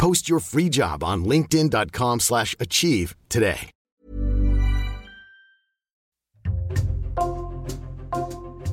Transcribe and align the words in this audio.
Post 0.00 0.30
your 0.30 0.40
free 0.40 0.70
job 0.70 1.04
on 1.04 1.26
linkedin.com 1.26 2.20
slash 2.20 2.56
achieve 2.58 3.14
today. 3.28 3.68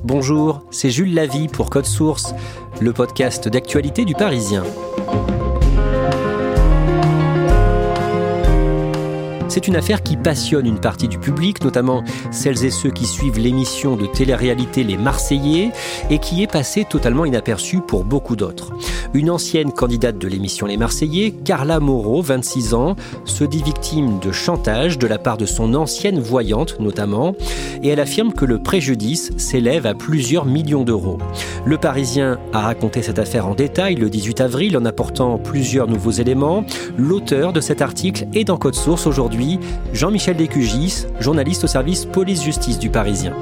Bonjour, 0.04 0.62
c'est 0.70 0.88
Jules 0.88 1.12
Lavie 1.12 1.48
pour 1.48 1.68
Code 1.68 1.84
Source, 1.84 2.32
le 2.80 2.94
podcast 2.94 3.46
d'actualité 3.46 4.06
du 4.06 4.14
Parisien. 4.14 4.64
C'est 9.48 9.66
une 9.66 9.76
affaire 9.76 10.02
qui 10.02 10.18
passionne 10.18 10.66
une 10.66 10.78
partie 10.78 11.08
du 11.08 11.18
public, 11.18 11.64
notamment 11.64 12.04
celles 12.30 12.66
et 12.66 12.70
ceux 12.70 12.90
qui 12.90 13.06
suivent 13.06 13.38
l'émission 13.38 13.96
de 13.96 14.04
télé-réalité 14.04 14.84
Les 14.84 14.98
Marseillais, 14.98 15.70
et 16.10 16.18
qui 16.18 16.42
est 16.42 16.52
passée 16.52 16.84
totalement 16.84 17.24
inaperçue 17.24 17.80
pour 17.80 18.04
beaucoup 18.04 18.36
d'autres. 18.36 18.72
Une 19.14 19.30
ancienne 19.30 19.72
candidate 19.72 20.18
de 20.18 20.28
l'émission 20.28 20.66
Les 20.66 20.76
Marseillais, 20.76 21.30
Carla 21.30 21.80
Moreau, 21.80 22.20
26 22.20 22.74
ans, 22.74 22.94
se 23.24 23.42
dit 23.42 23.62
victime 23.62 24.18
de 24.20 24.32
chantage 24.32 24.98
de 24.98 25.06
la 25.06 25.18
part 25.18 25.38
de 25.38 25.46
son 25.46 25.74
ancienne 25.74 26.20
voyante 26.20 26.78
notamment, 26.78 27.34
et 27.82 27.88
elle 27.88 28.00
affirme 28.00 28.34
que 28.34 28.44
le 28.44 28.62
préjudice 28.62 29.30
s'élève 29.38 29.86
à 29.86 29.94
plusieurs 29.94 30.44
millions 30.44 30.84
d'euros. 30.84 31.16
Le 31.64 31.78
Parisien 31.78 32.38
a 32.52 32.60
raconté 32.60 33.00
cette 33.00 33.18
affaire 33.18 33.46
en 33.46 33.54
détail 33.54 33.94
le 33.94 34.10
18 34.10 34.42
avril 34.42 34.76
en 34.76 34.84
apportant 34.84 35.38
plusieurs 35.38 35.88
nouveaux 35.88 36.10
éléments. 36.10 36.64
L'auteur 36.98 37.54
de 37.54 37.62
cet 37.62 37.80
article 37.80 38.26
est 38.34 38.44
dans 38.44 38.58
Code 38.58 38.74
Source 38.74 39.06
aujourd'hui 39.06 39.37
Jean-Michel 39.92 40.36
Descugis, 40.36 41.06
journaliste 41.20 41.64
au 41.64 41.66
service 41.66 42.04
police-justice 42.04 42.78
du 42.78 42.90
Parisien. 42.90 43.34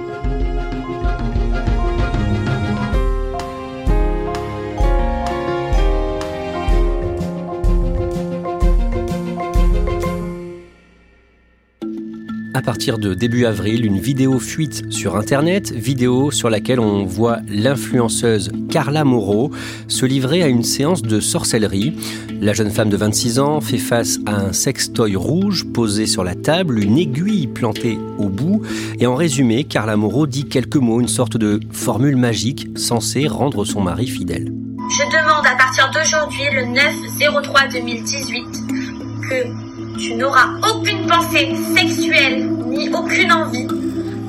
Partir 12.66 12.98
de 12.98 13.14
début 13.14 13.46
avril 13.46 13.86
une 13.86 14.00
vidéo 14.00 14.40
fuite 14.40 14.92
sur 14.92 15.14
Internet, 15.14 15.70
vidéo 15.70 16.32
sur 16.32 16.50
laquelle 16.50 16.80
on 16.80 17.04
voit 17.04 17.38
l'influenceuse 17.48 18.50
Carla 18.68 19.04
Moreau 19.04 19.52
se 19.86 20.04
livrer 20.04 20.42
à 20.42 20.48
une 20.48 20.64
séance 20.64 21.00
de 21.00 21.20
sorcellerie. 21.20 21.96
La 22.40 22.54
jeune 22.54 22.70
femme 22.70 22.88
de 22.88 22.96
26 22.96 23.38
ans 23.38 23.60
fait 23.60 23.78
face 23.78 24.18
à 24.26 24.40
un 24.40 24.52
sextoy 24.52 25.14
rouge 25.14 25.64
posé 25.72 26.06
sur 26.06 26.24
la 26.24 26.34
table, 26.34 26.80
une 26.80 26.98
aiguille 26.98 27.46
plantée 27.46 28.00
au 28.18 28.28
bout, 28.28 28.62
et 28.98 29.06
en 29.06 29.14
résumé, 29.14 29.62
Carla 29.62 29.96
Moreau 29.96 30.26
dit 30.26 30.48
quelques 30.48 30.74
mots, 30.74 31.00
une 31.00 31.06
sorte 31.06 31.36
de 31.36 31.60
formule 31.70 32.16
magique 32.16 32.76
censée 32.76 33.28
rendre 33.28 33.64
son 33.64 33.80
mari 33.80 34.08
fidèle. 34.08 34.52
Je 34.90 35.04
demande 35.16 35.46
à 35.46 35.54
partir 35.56 35.88
d'aujourd'hui, 35.92 36.46
le 36.52 36.62
9-03-2018, 36.74 39.30
que 39.30 39.65
tu 39.98 40.14
n'auras 40.14 40.48
aucune 40.70 41.06
pensée 41.06 41.54
sexuelle 41.74 42.48
ni 42.68 42.88
aucune 42.88 43.32
envie 43.32 43.66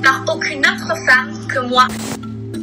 par 0.02 0.24
aucune 0.34 0.60
autre 0.60 0.94
femme 1.06 1.46
que 1.48 1.68
moi. 1.68 1.86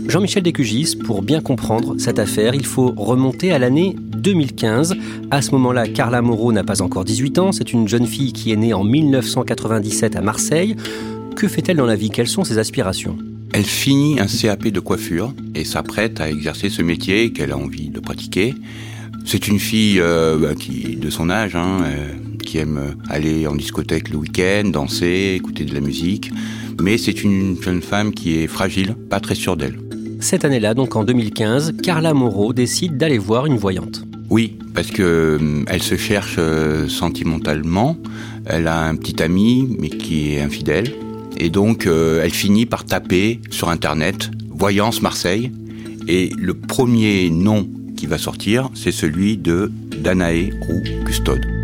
Jean-Michel 0.07 0.43
Descugis, 0.43 0.95
pour 0.95 1.21
bien 1.21 1.41
comprendre 1.41 1.95
cette 1.97 2.19
affaire, 2.19 2.53
il 2.53 2.65
faut 2.65 2.93
remonter 2.95 3.51
à 3.51 3.59
l'année 3.59 3.95
2015. 3.99 4.95
À 5.31 5.41
ce 5.41 5.51
moment-là, 5.51 5.87
Carla 5.87 6.21
Moreau 6.21 6.51
n'a 6.51 6.63
pas 6.63 6.81
encore 6.81 7.05
18 7.05 7.39
ans. 7.39 7.51
C'est 7.51 7.73
une 7.73 7.87
jeune 7.87 8.05
fille 8.05 8.31
qui 8.31 8.51
est 8.51 8.55
née 8.55 8.73
en 8.73 8.83
1997 8.83 10.15
à 10.15 10.21
Marseille. 10.21 10.75
Que 11.35 11.47
fait-elle 11.47 11.77
dans 11.77 11.85
la 11.85 11.95
vie? 11.95 12.09
Quelles 12.09 12.27
sont 12.27 12.43
ses 12.43 12.59
aspirations? 12.59 13.17
Elle 13.53 13.65
finit 13.65 14.19
un 14.19 14.27
CAP 14.27 14.67
de 14.67 14.79
coiffure 14.79 15.33
et 15.55 15.63
s'apprête 15.63 16.21
à 16.21 16.29
exercer 16.29 16.69
ce 16.69 16.81
métier 16.81 17.31
qu'elle 17.31 17.51
a 17.51 17.57
envie 17.57 17.89
de 17.89 17.99
pratiquer. 17.99 18.53
C'est 19.25 19.47
une 19.47 19.59
fille 19.59 19.99
euh, 19.99 20.37
bah, 20.37 20.53
qui, 20.53 20.97
de 20.97 21.09
son 21.09 21.29
âge, 21.31 21.55
hein, 21.55 21.79
euh, 21.83 22.07
qui 22.55 22.61
aime 22.61 22.95
aller 23.09 23.47
en 23.47 23.55
discothèque 23.55 24.09
le 24.09 24.15
week-end, 24.15 24.69
danser, 24.71 25.33
écouter 25.35 25.65
de 25.65 25.73
la 25.73 25.81
musique. 25.81 26.31
Mais 26.81 26.97
c'est 26.97 27.21
une 27.21 27.61
jeune 27.61 27.81
femme 27.81 28.13
qui 28.13 28.37
est 28.37 28.47
fragile, 28.47 28.95
pas 29.09 29.19
très 29.19 29.35
sûre 29.35 29.57
d'elle. 29.57 29.77
Cette 30.21 30.45
année-là, 30.45 30.73
donc 30.73 30.95
en 30.95 31.03
2015, 31.03 31.73
Carla 31.83 32.13
Moreau 32.13 32.53
décide 32.53 32.95
d'aller 32.95 33.17
voir 33.17 33.45
une 33.45 33.57
voyante. 33.57 34.05
Oui, 34.29 34.57
parce 34.73 34.87
que 34.87 35.03
euh, 35.41 35.63
elle 35.67 35.83
se 35.83 35.97
cherche 35.97 36.37
euh, 36.37 36.87
sentimentalement. 36.87 37.97
Elle 38.45 38.67
a 38.67 38.83
un 38.83 38.95
petit 38.95 39.21
ami, 39.21 39.75
mais 39.77 39.89
qui 39.89 40.35
est 40.35 40.41
infidèle. 40.41 40.93
Et 41.37 41.49
donc, 41.49 41.85
euh, 41.87 42.23
elle 42.23 42.33
finit 42.33 42.65
par 42.65 42.85
taper 42.85 43.41
sur 43.49 43.67
Internet 43.67 44.31
Voyance 44.49 45.01
Marseille. 45.01 45.51
Et 46.07 46.29
le 46.37 46.53
premier 46.53 47.29
nom 47.29 47.67
qui 47.97 48.05
va 48.05 48.17
sortir, 48.17 48.69
c'est 48.75 48.93
celui 48.93 49.35
de 49.35 49.73
Danae 50.01 50.51
Roux 50.61 50.83
Custode. 51.05 51.54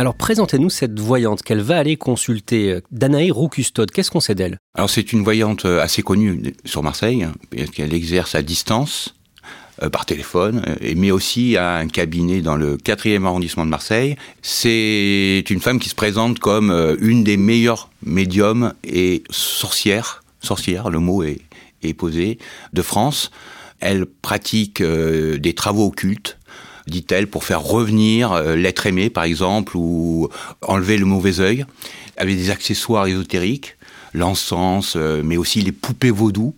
Alors 0.00 0.14
présentez-nous 0.14 0.70
cette 0.70 0.98
voyante 0.98 1.42
qu'elle 1.42 1.60
va 1.60 1.76
aller 1.76 1.98
consulter. 1.98 2.72
Euh, 2.72 2.80
Danae 2.90 3.30
Roux-Custode, 3.30 3.90
qu'est-ce 3.90 4.10
qu'on 4.10 4.20
sait 4.20 4.34
d'elle? 4.34 4.56
Alors 4.74 4.88
c'est 4.88 5.12
une 5.12 5.22
voyante 5.22 5.66
euh, 5.66 5.82
assez 5.82 6.00
connue 6.00 6.54
sur 6.64 6.82
Marseille, 6.82 7.24
hein, 7.24 7.34
qu'elle 7.74 7.92
exerce 7.92 8.34
à 8.34 8.40
distance 8.40 9.14
euh, 9.82 9.90
par 9.90 10.06
téléphone, 10.06 10.64
mais 10.96 11.10
aussi 11.10 11.58
à 11.58 11.74
un 11.74 11.86
cabinet 11.86 12.40
dans 12.40 12.56
le 12.56 12.78
4e 12.78 13.26
arrondissement 13.26 13.66
de 13.66 13.70
Marseille. 13.70 14.16
C'est 14.40 15.44
une 15.50 15.60
femme 15.60 15.78
qui 15.78 15.90
se 15.90 15.94
présente 15.94 16.38
comme 16.38 16.70
une 16.98 17.22
des 17.22 17.36
meilleures 17.36 17.90
médiums 18.02 18.72
et 18.82 19.22
sorcières, 19.28 20.24
sorcière, 20.40 20.88
le 20.88 21.00
mot 21.00 21.22
est 21.22 21.94
posé, 21.94 22.38
de 22.72 22.80
France. 22.80 23.30
Elle 23.80 24.06
pratique 24.06 24.82
des 24.82 25.54
travaux 25.54 25.88
occultes, 25.88 26.38
dit-elle, 26.86 27.26
pour 27.26 27.44
faire 27.44 27.62
revenir 27.62 28.32
euh, 28.32 28.56
l'être 28.56 28.86
aimé, 28.86 29.10
par 29.10 29.24
exemple, 29.24 29.76
ou 29.76 30.28
enlever 30.62 30.96
le 30.96 31.06
mauvais 31.06 31.40
œil, 31.40 31.64
avec 32.16 32.36
des 32.36 32.50
accessoires 32.50 33.06
ésotériques, 33.06 33.76
l'encens, 34.14 34.94
euh, 34.96 35.22
mais 35.24 35.36
aussi 35.36 35.60
les 35.60 35.72
poupées 35.72 36.10
vaudou. 36.10 36.54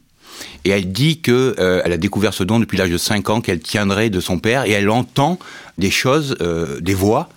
Et 0.64 0.70
elle 0.70 0.92
dit 0.92 1.20
que 1.20 1.54
euh, 1.58 1.82
elle 1.84 1.92
a 1.92 1.96
découvert 1.96 2.34
ce 2.34 2.44
don 2.44 2.60
depuis 2.60 2.76
l'âge 2.76 2.90
de 2.90 2.98
5 2.98 3.30
ans 3.30 3.40
qu'elle 3.40 3.60
tiendrait 3.60 4.10
de 4.10 4.20
son 4.20 4.38
père, 4.38 4.64
et 4.64 4.70
elle 4.72 4.90
entend 4.90 5.38
des 5.78 5.90
choses, 5.90 6.36
des 6.80 6.94
voix 6.94 7.28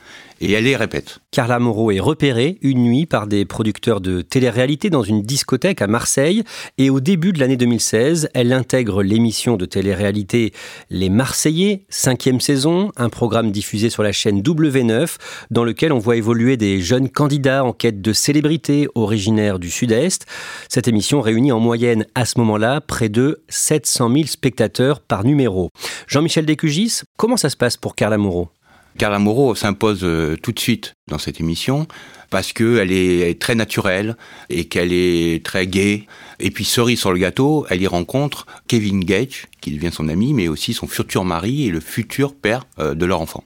et 0.41 0.51
elle 0.51 0.65
les 0.65 0.75
répète. 0.75 1.19
Carla 1.31 1.59
Moreau 1.59 1.91
est 1.91 1.99
repérée 1.99 2.57
une 2.61 2.83
nuit 2.83 3.05
par 3.05 3.27
des 3.27 3.45
producteurs 3.45 4.01
de 4.01 4.21
télé-réalité 4.21 4.89
dans 4.89 5.03
une 5.03 5.21
discothèque 5.21 5.81
à 5.81 5.87
Marseille 5.87 6.43
et 6.77 6.89
au 6.89 6.99
début 6.99 7.33
de 7.33 7.39
l'année 7.39 7.57
2016, 7.57 8.29
elle 8.33 8.53
intègre 8.53 9.03
l'émission 9.03 9.57
de 9.57 9.65
télé-réalité 9.65 10.53
Les 10.89 11.09
Marseillais, 11.09 11.85
cinquième 11.89 12.39
saison, 12.39 12.91
un 12.95 13.09
programme 13.09 13.51
diffusé 13.51 13.89
sur 13.89 14.03
la 14.03 14.11
chaîne 14.11 14.41
W9 14.41 15.15
dans 15.51 15.63
lequel 15.63 15.91
on 15.91 15.99
voit 15.99 16.15
évoluer 16.15 16.57
des 16.57 16.81
jeunes 16.81 17.09
candidats 17.09 17.63
en 17.63 17.73
quête 17.73 18.01
de 18.01 18.13
célébrité 18.13 18.87
originaires 18.95 19.59
du 19.59 19.69
Sud-Est. 19.69 20.25
Cette 20.69 20.87
émission 20.87 21.21
réunit 21.21 21.51
en 21.51 21.59
moyenne 21.59 22.05
à 22.15 22.25
ce 22.25 22.39
moment-là 22.39 22.81
près 22.81 23.09
de 23.09 23.14
700 23.49 24.11
000 24.13 24.25
spectateurs 24.27 24.99
par 24.99 25.23
numéro. 25.23 25.69
Jean-Michel 26.07 26.45
Descugis, 26.45 27.01
comment 27.17 27.37
ça 27.37 27.49
se 27.49 27.57
passe 27.57 27.77
pour 27.77 27.95
Carla 27.95 28.17
Moreau? 28.17 28.49
Carla 28.97 29.19
Moreau 29.19 29.55
s'impose 29.55 30.01
euh, 30.03 30.37
tout 30.41 30.53
de 30.53 30.59
suite 30.59 30.93
dans 31.09 31.17
cette 31.17 31.41
émission 31.41 31.85
parce 32.29 32.53
qu'elle 32.53 32.91
est 32.91 33.39
très 33.39 33.55
naturelle 33.55 34.15
et 34.49 34.65
qu'elle 34.65 34.93
est 34.93 35.45
très 35.45 35.67
gaie. 35.67 36.07
Et 36.39 36.51
puis, 36.51 36.65
cerise 36.65 36.99
sur 36.99 37.11
le 37.11 37.19
gâteau, 37.19 37.65
elle 37.69 37.81
y 37.81 37.87
rencontre 37.87 38.45
Kevin 38.67 39.01
Gage, 39.01 39.47
qui 39.61 39.71
devient 39.71 39.91
son 39.91 40.09
ami, 40.09 40.33
mais 40.33 40.47
aussi 40.47 40.73
son 40.73 40.87
futur 40.87 41.23
mari 41.23 41.67
et 41.67 41.71
le 41.71 41.79
futur 41.79 42.35
père 42.35 42.65
euh, 42.79 42.95
de 42.95 43.05
leur 43.05 43.21
enfant. 43.21 43.43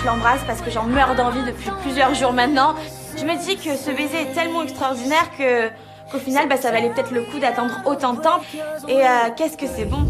je 0.00 0.04
l'embrasse 0.04 0.42
parce 0.46 0.62
que 0.62 0.70
j'en 0.70 0.86
meurs 0.86 1.14
d'envie 1.14 1.44
depuis 1.44 1.70
plusieurs 1.82 2.14
jours 2.14 2.32
maintenant. 2.32 2.74
Je 3.16 3.24
me 3.24 3.38
dis 3.44 3.56
que 3.56 3.76
ce 3.76 3.90
baiser 3.90 4.22
est 4.22 4.34
tellement 4.34 4.62
extraordinaire 4.62 5.30
que 5.36 5.68
qu'au 6.10 6.18
final, 6.18 6.48
bah, 6.48 6.56
ça 6.56 6.70
valait 6.70 6.90
peut-être 6.90 7.12
le 7.12 7.22
coup 7.22 7.38
d'attendre 7.38 7.80
autant 7.86 8.14
de 8.14 8.20
temps. 8.20 8.40
Et 8.88 9.02
euh, 9.02 9.30
qu'est-ce 9.36 9.56
que 9.56 9.66
c'est 9.66 9.84
bon? 9.84 10.06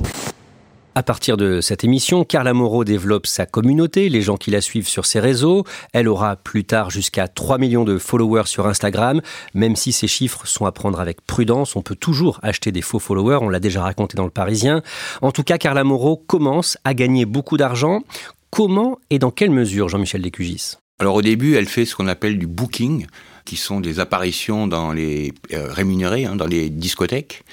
À 0.97 1.03
partir 1.03 1.37
de 1.37 1.61
cette 1.61 1.83
émission, 1.83 2.23
Carla 2.23 2.55
Moreau 2.55 2.85
développe 2.85 3.27
sa 3.27 3.47
communauté, 3.47 4.09
les 4.09 4.23
gens 4.23 4.37
qui 4.37 4.53
la 4.53 4.61
suivent 4.61 4.87
sur 4.87 5.07
ses 5.07 5.19
réseaux. 5.19 5.65
Elle 5.93 6.07
aura 6.07 6.37
plus 6.37 6.65
tard 6.65 6.91
jusqu'à 6.91 7.27
3 7.27 7.59
millions 7.59 7.83
de 7.83 7.99
followers 7.99 8.47
sur 8.47 8.69
Instagram. 8.69 9.21
Même 9.55 9.75
si 9.75 9.91
ces 9.91 10.07
chiffres 10.07 10.47
sont 10.47 10.67
à 10.67 10.73
prendre 10.73 11.01
avec 11.01 11.21
prudence, 11.27 11.75
on 11.75 11.83
peut 11.83 11.97
toujours 11.97 12.39
acheter 12.45 12.71
des 12.71 12.81
faux 12.81 13.01
followers, 13.01 13.39
on 13.43 13.49
l'a 13.49 13.59
déjà 13.59 13.83
raconté 13.83 14.17
dans 14.17 14.23
le 14.23 14.31
Parisien. 14.31 14.83
En 15.21 15.33
tout 15.33 15.43
cas, 15.43 15.59
Carla 15.59 15.83
Moreau 15.83 16.17
commence 16.17 16.79
à 16.85 16.95
gagner 16.95 17.25
beaucoup 17.25 17.57
d'argent. 17.57 18.03
Comment 18.51 19.01
et 19.11 19.19
dans 19.19 19.33
quelle 19.33 19.51
mesure, 19.51 19.89
Jean-Michel 19.89 20.23
Descugis? 20.23 20.77
Alors 21.01 21.17
au 21.17 21.23
début, 21.23 21.57
elle 21.57 21.67
fait 21.67 21.87
ce 21.87 21.97
qu'on 21.97 22.07
appelle 22.07 22.39
du 22.39 22.47
booking 22.47 23.07
qui 23.45 23.57
sont 23.57 23.81
des 23.81 24.01
apparitions 24.01 24.67
dans 24.67 24.93
les 24.93 25.33
euh, 25.53 25.73
rémunérées, 25.73 26.25
hein, 26.25 26.37
dans 26.37 26.47
les 26.47 26.71
discothèques. 26.71 27.45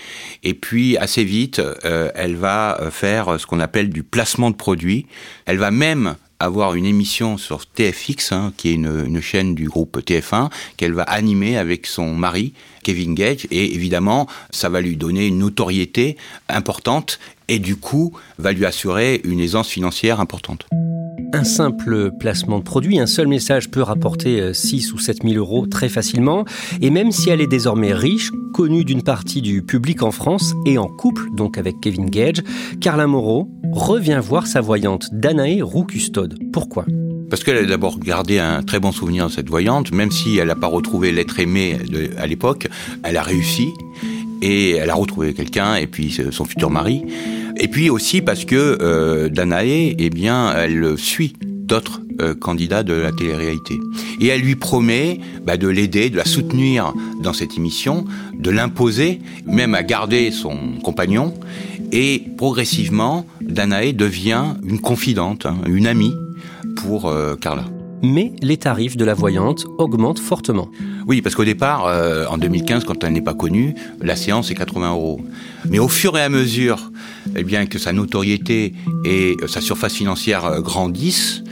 Et 0.43 0.53
puis 0.53 0.97
assez 0.97 1.23
vite, 1.23 1.59
euh, 1.59 2.11
elle 2.15 2.35
va 2.35 2.79
faire 2.91 3.39
ce 3.39 3.45
qu'on 3.45 3.59
appelle 3.59 3.89
du 3.89 4.03
placement 4.03 4.51
de 4.51 4.55
produits. 4.55 5.07
Elle 5.45 5.57
va 5.57 5.71
même 5.71 6.15
avoir 6.43 6.75
une 6.75 6.85
émission 6.85 7.37
sur 7.37 7.65
TFX, 7.65 8.31
hein, 8.31 8.53
qui 8.57 8.69
est 8.69 8.73
une, 8.73 9.05
une, 9.05 9.21
chaîne 9.21 9.55
du 9.55 9.67
groupe 9.67 9.99
TF1, 9.99 10.49
qu'elle 10.77 10.93
va 10.93 11.03
animer 11.03 11.57
avec 11.57 11.87
son 11.87 12.13
mari, 12.13 12.53
Kevin 12.83 13.13
Gage. 13.13 13.47
Et 13.51 13.75
évidemment, 13.75 14.27
ça 14.49 14.69
va 14.69 14.81
lui 14.81 14.97
donner 14.97 15.27
une 15.27 15.39
notoriété 15.39 16.17
importante 16.49 17.19
et 17.47 17.59
du 17.59 17.75
coup, 17.75 18.13
va 18.37 18.53
lui 18.53 18.65
assurer 18.65 19.21
une 19.23 19.39
aisance 19.39 19.67
financière 19.67 20.19
importante 20.19 20.65
un 21.33 21.43
simple 21.43 22.11
placement 22.19 22.59
de 22.59 22.63
produit, 22.63 22.99
un 22.99 23.05
seul 23.05 23.27
message 23.27 23.69
peut 23.71 23.81
rapporter 23.81 24.53
6 24.53 24.89
euh, 24.89 24.95
ou 24.95 24.99
7 24.99 25.23
000 25.23 25.35
euros 25.35 25.65
très 25.65 25.89
facilement. 25.89 26.45
Et 26.81 26.89
même 26.89 27.11
si 27.11 27.29
elle 27.29 27.41
est 27.41 27.47
désormais 27.47 27.93
riche, 27.93 28.31
connue 28.53 28.83
d'une 28.83 29.01
partie 29.01 29.41
du 29.41 29.61
public 29.61 30.03
en 30.03 30.11
France 30.11 30.53
et 30.65 30.77
en 30.77 30.87
couple, 30.87 31.27
donc 31.33 31.57
avec 31.57 31.79
Kevin 31.81 32.09
Gage, 32.09 32.43
Carla 32.81 33.07
Moreau 33.07 33.49
revient 33.71 34.19
voir 34.21 34.47
sa 34.47 34.61
voyante 34.61 35.09
Danae 35.11 35.61
Roux-Custode. 35.61 36.37
Pourquoi? 36.51 36.85
Parce 37.29 37.43
qu'elle 37.43 37.57
a 37.57 37.65
d'abord 37.65 37.99
gardé 37.99 38.39
un 38.39 38.61
très 38.61 38.79
bon 38.79 38.91
souvenir 38.91 39.27
de 39.27 39.31
cette 39.31 39.49
voyante, 39.49 39.91
même 39.91 40.11
si 40.11 40.37
elle 40.37 40.47
n'a 40.47 40.55
pas 40.55 40.67
retrouvé 40.67 41.11
l'être 41.11 41.39
aimé 41.39 41.77
à 42.17 42.27
l'époque, 42.27 42.67
elle 43.03 43.17
a 43.17 43.23
réussi 43.23 43.69
et 44.41 44.71
elle 44.71 44.89
a 44.89 44.95
retrouvé 44.95 45.33
quelqu'un 45.33 45.75
et 45.75 45.87
puis 45.87 46.17
son 46.31 46.45
futur 46.45 46.69
mari. 46.69 47.03
Et 47.57 47.67
puis 47.67 47.89
aussi 47.89 48.21
parce 48.21 48.43
que 48.43 48.77
euh, 48.81 49.29
Danae, 49.29 49.95
eh 49.97 50.09
bien, 50.09 50.53
elle 50.55 50.97
suit 50.97 51.33
d'autres 51.41 52.01
euh, 52.19 52.35
candidats 52.35 52.83
de 52.83 52.93
la 52.93 53.13
télé-réalité. 53.13 53.79
Et 54.19 54.27
elle 54.27 54.41
lui 54.41 54.55
promet 54.55 55.19
bah, 55.45 55.55
de 55.55 55.69
l'aider, 55.69 56.09
de 56.09 56.17
la 56.17 56.25
soutenir 56.25 56.93
dans 57.23 57.31
cette 57.31 57.55
émission, 57.57 58.05
de 58.37 58.49
l'imposer, 58.49 59.21
même 59.45 59.73
à 59.73 59.83
garder 59.83 60.31
son 60.31 60.57
compagnon. 60.83 61.33
Et 61.91 62.23
progressivement, 62.37 63.25
Danae 63.41 63.93
devient 63.93 64.55
une 64.63 64.79
confidente, 64.79 65.45
hein, 65.45 65.57
une 65.67 65.87
amie 65.87 66.15
pour 66.75 67.07
euh, 67.07 67.35
Carla 67.35 67.65
mais 68.01 68.33
les 68.41 68.57
tarifs 68.57 68.97
de 68.97 69.05
la 69.05 69.13
voyante 69.13 69.65
augmentent 69.77 70.19
fortement. 70.19 70.69
Oui, 71.07 71.21
parce 71.21 71.35
qu'au 71.35 71.45
départ, 71.45 71.85
euh, 71.85 72.25
en 72.27 72.37
2015, 72.37 72.83
quand 72.83 73.03
elle 73.03 73.13
n'est 73.13 73.21
pas 73.21 73.33
connue, 73.33 73.75
la 74.01 74.15
séance 74.15 74.51
est 74.51 74.55
80 74.55 74.91
euros. 74.91 75.21
Mais 75.69 75.79
au 75.79 75.87
fur 75.87 76.17
et 76.17 76.21
à 76.21 76.29
mesure 76.29 76.91
eh 77.35 77.43
bien, 77.43 77.65
que 77.65 77.77
sa 77.77 77.93
notoriété 77.93 78.73
et 79.05 79.37
sa 79.47 79.61
surface 79.61 79.93
financière 79.93 80.45
euh, 80.45 80.61
grandissent, 80.61 81.43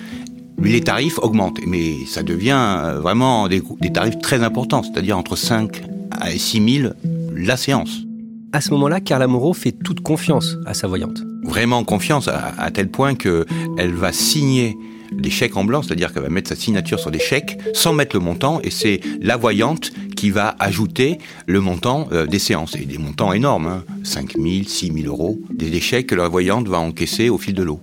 les 0.62 0.81
tarifs 0.81 1.19
augmentent. 1.19 1.59
Mais 1.65 2.06
ça 2.07 2.24
devient 2.24 2.80
euh, 2.83 3.00
vraiment 3.00 3.47
des, 3.47 3.62
tarifs 3.94 4.19
très 4.19 4.44
importants, 4.44 4.83
c'est-à-dire 4.83 5.18
entre 5.18 5.36
5 5.36 5.83
à 6.19 6.31
6 6.31 6.80
000 6.81 6.94
la 7.36 7.57
séance. 7.57 8.09
À 8.51 8.62
ce 8.62 8.72
moment-là, 8.72 9.00
Carla 9.00 9.28
Moreau 9.28 9.54
fait 9.54 9.72
toute 9.72 10.01
confiance 10.01 10.57
à 10.66 10.74
sa 10.74 10.88
voyante. 10.88 11.22
Vraiment 11.44 11.84
confiance, 11.84 12.28
à, 12.28 12.54
à 12.57 12.72
tel 12.72 12.90
point 12.90 13.13
qu'elle 13.13 13.94
va 13.94 14.12
signer 14.12 14.75
des 15.12 15.30
chèques 15.30 15.56
en 15.56 15.63
blanc, 15.63 15.84
c'est-à-dire 15.84 16.12
qu'elle 16.12 16.24
va 16.24 16.30
mettre 16.30 16.50
sa 16.50 16.56
signature 16.56 17.00
sur 17.00 17.12
des 17.12 17.19
chèques 17.19 17.60
sans 17.74 17.94
mettre 17.94 18.16
le 18.16 18.22
montant, 18.22 18.60
et 18.62 18.72
c'est 18.72 19.01
la 19.22 19.38
voyante 19.38 19.92
qui 20.16 20.31
va 20.31 20.56
ajouter 20.60 21.19
le 21.46 21.62
montant 21.62 22.07
euh, 22.12 22.25
des 22.25 22.40
séances, 22.40 22.75
et 22.75 22.86
des 22.86 22.98
montants 22.98 23.34
énormes, 23.34 23.68
hein, 23.68 23.84
5 24.04 24.34
000, 24.38 24.63
6 24.66 24.94
000 24.94 25.07
euros, 25.07 25.40
des 25.51 25.80
chèques 25.80 26.07
que 26.07 26.16
la 26.16 26.28
voyante 26.28 26.68
va 26.68 26.80
encaisser 26.80 27.30
au 27.30 27.38
fil 27.38 27.54
de 27.54 27.63
l'eau. 27.63 27.80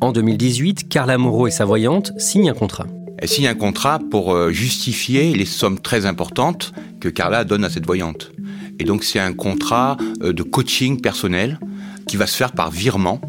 En 0.00 0.12
2018, 0.12 0.88
Carla 0.88 1.18
Moreau 1.18 1.48
et 1.48 1.50
sa 1.50 1.64
voyante 1.64 2.12
signent 2.16 2.50
un 2.50 2.54
contrat. 2.54 2.86
Elle 3.18 3.28
signe 3.28 3.48
un 3.48 3.54
contrat 3.54 3.98
pour 4.10 4.34
euh, 4.34 4.52
justifier 4.52 5.34
les 5.34 5.46
sommes 5.46 5.80
très 5.80 6.06
importantes 6.06 6.72
que 7.00 7.08
Carla 7.08 7.44
donne 7.44 7.64
à 7.64 7.70
cette 7.70 7.86
voyante. 7.86 8.30
Et 8.78 8.84
donc 8.84 9.04
c'est 9.04 9.20
un 9.20 9.32
contrat 9.32 9.96
euh, 10.22 10.32
de 10.32 10.42
coaching 10.42 11.00
personnel 11.00 11.58
qui 12.06 12.16
va 12.16 12.26
se 12.26 12.36
faire 12.36 12.52
par 12.52 12.70
virement 12.70 13.20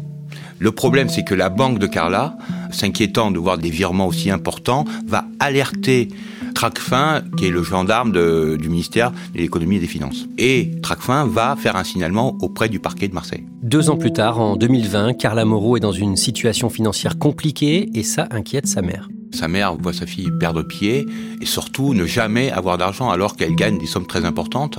le 0.58 0.72
problème, 0.72 1.08
c'est 1.08 1.22
que 1.22 1.34
la 1.34 1.50
banque 1.50 1.78
de 1.78 1.86
Carla, 1.86 2.36
s'inquiétant 2.72 3.30
de 3.30 3.38
voir 3.38 3.58
des 3.58 3.70
virements 3.70 4.06
aussi 4.06 4.30
importants, 4.30 4.84
va 5.06 5.24
alerter 5.38 6.08
Tracfin, 6.54 7.22
qui 7.36 7.46
est 7.46 7.50
le 7.50 7.62
gendarme 7.62 8.10
du 8.10 8.68
ministère 8.68 9.12
de 9.34 9.38
l'économie 9.38 9.76
et 9.76 9.80
des 9.80 9.86
finances. 9.86 10.26
Et 10.36 10.72
Tracfin 10.82 11.26
va 11.26 11.54
faire 11.56 11.76
un 11.76 11.84
signalement 11.84 12.36
auprès 12.40 12.68
du 12.68 12.80
parquet 12.80 13.06
de 13.06 13.14
Marseille. 13.14 13.44
Deux 13.62 13.90
ans 13.90 13.96
plus 13.96 14.12
tard, 14.12 14.40
en 14.40 14.56
2020, 14.56 15.14
Carla 15.14 15.44
Moreau 15.44 15.76
est 15.76 15.80
dans 15.80 15.92
une 15.92 16.16
situation 16.16 16.68
financière 16.68 17.18
compliquée 17.18 17.88
et 17.94 18.02
ça 18.02 18.26
inquiète 18.32 18.66
sa 18.66 18.82
mère. 18.82 19.08
Sa 19.32 19.48
mère 19.48 19.74
voit 19.74 19.92
sa 19.92 20.06
fille 20.06 20.30
perdre 20.38 20.62
pied 20.62 21.06
et 21.40 21.46
surtout 21.46 21.94
ne 21.94 22.06
jamais 22.06 22.50
avoir 22.50 22.78
d'argent 22.78 23.10
alors 23.10 23.36
qu'elle 23.36 23.54
gagne 23.54 23.78
des 23.78 23.86
sommes 23.86 24.06
très 24.06 24.24
importantes. 24.24 24.78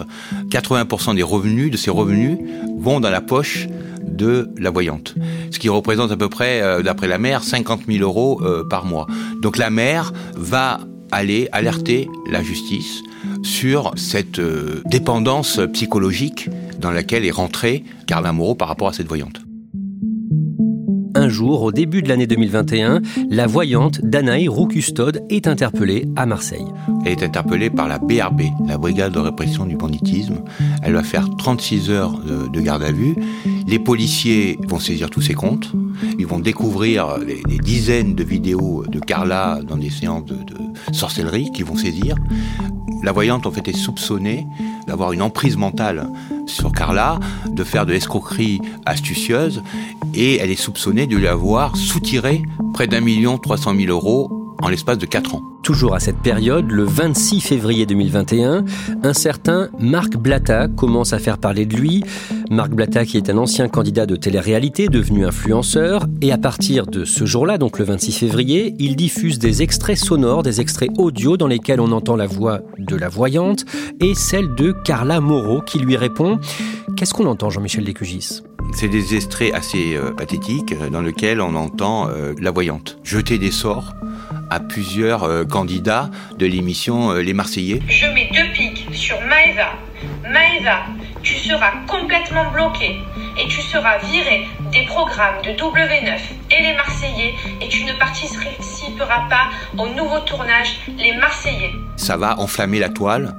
80% 0.49 1.15
des 1.15 1.23
revenus, 1.23 1.71
de 1.71 1.77
ses 1.77 1.91
revenus, 1.91 2.37
vont 2.77 2.99
dans 2.99 3.09
la 3.09 3.21
poche 3.21 3.67
de 4.01 4.49
la 4.57 4.69
voyante, 4.69 5.15
ce 5.51 5.59
qui 5.59 5.69
représente 5.69 6.11
à 6.11 6.17
peu 6.17 6.29
près, 6.29 6.61
euh, 6.61 6.81
d'après 6.81 7.07
la 7.07 7.17
mère, 7.17 7.43
50 7.43 7.81
000 7.87 8.03
euros 8.03 8.41
euh, 8.43 8.63
par 8.67 8.85
mois. 8.85 9.07
Donc 9.41 9.57
la 9.57 9.69
mère 9.69 10.11
va 10.35 10.79
aller 11.11 11.47
alerter 11.51 12.07
la 12.29 12.43
justice 12.43 13.01
sur 13.43 13.93
cette 13.95 14.39
euh, 14.39 14.81
dépendance 14.85 15.59
psychologique 15.73 16.49
dans 16.79 16.91
laquelle 16.91 17.25
est 17.25 17.31
rentrée 17.31 17.83
Carla 18.07 18.31
Moreau 18.31 18.55
par 18.55 18.67
rapport 18.67 18.89
à 18.89 18.93
cette 18.93 19.07
voyante 19.07 19.41
un 21.19 21.27
jour, 21.27 21.63
au 21.63 21.71
début 21.73 22.01
de 22.01 22.07
l'année 22.07 22.27
2021, 22.27 23.01
la 23.29 23.45
voyante 23.45 23.99
Danaï 24.01 24.47
Roux-Custode 24.47 25.25
est 25.29 25.47
interpellée 25.47 26.07
à 26.15 26.25
Marseille. 26.25 26.65
Elle 27.05 27.11
est 27.11 27.23
interpellée 27.23 27.69
par 27.69 27.89
la 27.89 27.99
BRB, 27.99 28.43
la 28.65 28.77
Brigade 28.77 29.11
de 29.11 29.19
répression 29.19 29.65
du 29.65 29.75
banditisme. 29.75 30.37
Elle 30.81 30.93
va 30.93 31.03
faire 31.03 31.27
36 31.37 31.89
heures 31.89 32.17
de, 32.19 32.61
garde 32.61 32.83
à 32.83 32.93
vue. 32.93 33.15
Les 33.67 33.79
policiers 33.79 34.57
vont 34.65 34.79
saisir 34.79 35.09
tous 35.09 35.21
ses 35.21 35.33
comptes. 35.33 35.73
Ils 36.17 36.25
vont 36.25 36.39
découvrir 36.39 37.19
des 37.19 37.57
dizaines 37.57 38.15
de 38.15 38.23
vidéos 38.23 38.85
de 38.87 38.99
Carla 38.99 39.59
dans 39.67 39.77
des 39.77 39.89
séances 39.89 40.25
de, 40.25 40.35
de 40.35 40.93
sorcellerie 40.93 41.51
qu'ils 41.51 41.65
vont 41.65 41.75
saisir. 41.75 42.15
La 43.03 43.11
voyante 43.11 43.45
en 43.45 43.51
fait 43.51 43.67
est 43.67 43.77
soupçonnée 43.77 44.45
d'avoir 44.87 45.11
une 45.11 45.21
emprise 45.21 45.57
mentale 45.57 46.07
sur 46.49 46.71
Carla, 46.71 47.19
de 47.47 47.63
faire 47.63 47.85
de 47.85 47.93
l'escroquerie 47.93 48.61
astucieuse, 48.85 49.63
et 50.13 50.37
elle 50.37 50.51
est 50.51 50.55
soupçonnée 50.55 51.07
de 51.07 51.15
lui 51.15 51.27
avoir 51.27 51.75
soutiré 51.75 52.43
près 52.73 52.87
d'un 52.87 53.01
million 53.01 53.37
trois 53.37 53.57
cent 53.57 53.73
mille 53.73 53.89
euros 53.89 54.38
en 54.61 54.69
l'espace 54.69 54.97
de 54.97 55.05
4 55.05 55.35
ans. 55.35 55.43
Toujours 55.63 55.93
à 55.93 55.99
cette 55.99 56.17
période, 56.17 56.69
le 56.69 56.83
26 56.83 57.41
février 57.41 57.85
2021, 57.85 58.65
un 59.03 59.13
certain 59.13 59.69
Marc 59.79 60.17
Blatta 60.17 60.67
commence 60.67 61.13
à 61.13 61.19
faire 61.19 61.37
parler 61.37 61.65
de 61.65 61.75
lui. 61.75 62.03
Marc 62.49 62.71
Blatta 62.71 63.05
qui 63.05 63.17
est 63.17 63.29
un 63.29 63.37
ancien 63.37 63.67
candidat 63.67 64.05
de 64.05 64.15
télé-réalité 64.15 64.87
devenu 64.87 65.25
influenceur 65.25 66.07
et 66.21 66.31
à 66.31 66.37
partir 66.37 66.87
de 66.87 67.05
ce 67.05 67.25
jour-là, 67.25 67.57
donc 67.57 67.77
le 67.77 67.85
26 67.85 68.11
février, 68.13 68.75
il 68.79 68.95
diffuse 68.95 69.37
des 69.37 69.61
extraits 69.61 69.97
sonores, 69.97 70.43
des 70.43 70.61
extraits 70.61 70.89
audio 70.97 71.37
dans 71.37 71.47
lesquels 71.47 71.81
on 71.81 71.91
entend 71.91 72.15
la 72.15 72.27
voix 72.27 72.61
de 72.77 72.95
la 72.95 73.09
voyante 73.09 73.65
et 73.99 74.15
celle 74.15 74.55
de 74.55 74.71
Carla 74.71 75.19
Moreau 75.19 75.61
qui 75.61 75.79
lui 75.79 75.97
répond. 75.97 76.39
Qu'est-ce 76.95 77.13
qu'on 77.13 77.27
entend 77.27 77.49
Jean-Michel 77.49 77.83
Descugis? 77.83 78.41
C'est 78.73 78.87
des 78.87 79.15
extraits 79.15 79.53
assez 79.53 79.95
euh, 79.95 80.11
pathétiques 80.11 80.73
euh, 80.73 80.89
dans 80.89 81.01
lesquels 81.01 81.41
on 81.41 81.55
entend 81.55 82.07
euh, 82.09 82.33
la 82.39 82.51
voyante 82.51 82.99
jeter 83.03 83.37
des 83.37 83.51
sorts 83.51 83.93
à 84.49 84.59
plusieurs 84.59 85.23
euh, 85.23 85.45
candidats 85.45 86.09
de 86.37 86.45
l'émission 86.45 87.11
euh, 87.11 87.21
Les 87.21 87.33
Marseillais. 87.33 87.81
Je 87.87 88.07
mets 88.07 88.29
deux 88.33 88.51
pics 88.53 88.87
sur 88.93 89.19
Maëva. 89.21 89.73
Maëva, 90.23 90.85
tu 91.23 91.35
seras 91.35 91.71
complètement 91.87 92.51
bloqué 92.51 92.99
et 93.37 93.47
tu 93.47 93.61
seras 93.61 93.97
viré 93.99 94.47
des 94.71 94.85
programmes 94.85 95.41
de 95.43 95.51
W9 95.51 96.17
et 96.51 96.63
Les 96.63 96.73
Marseillais 96.75 97.33
et 97.61 97.67
tu 97.67 97.83
ne 97.83 97.93
participeras 97.93 99.27
pas 99.29 99.49
au 99.77 99.87
nouveau 99.89 100.19
tournage 100.25 100.79
Les 100.97 101.13
Marseillais. 101.17 101.71
Ça 101.97 102.17
va 102.17 102.39
enflammer 102.39 102.79
la 102.79 102.89
toile 102.89 103.35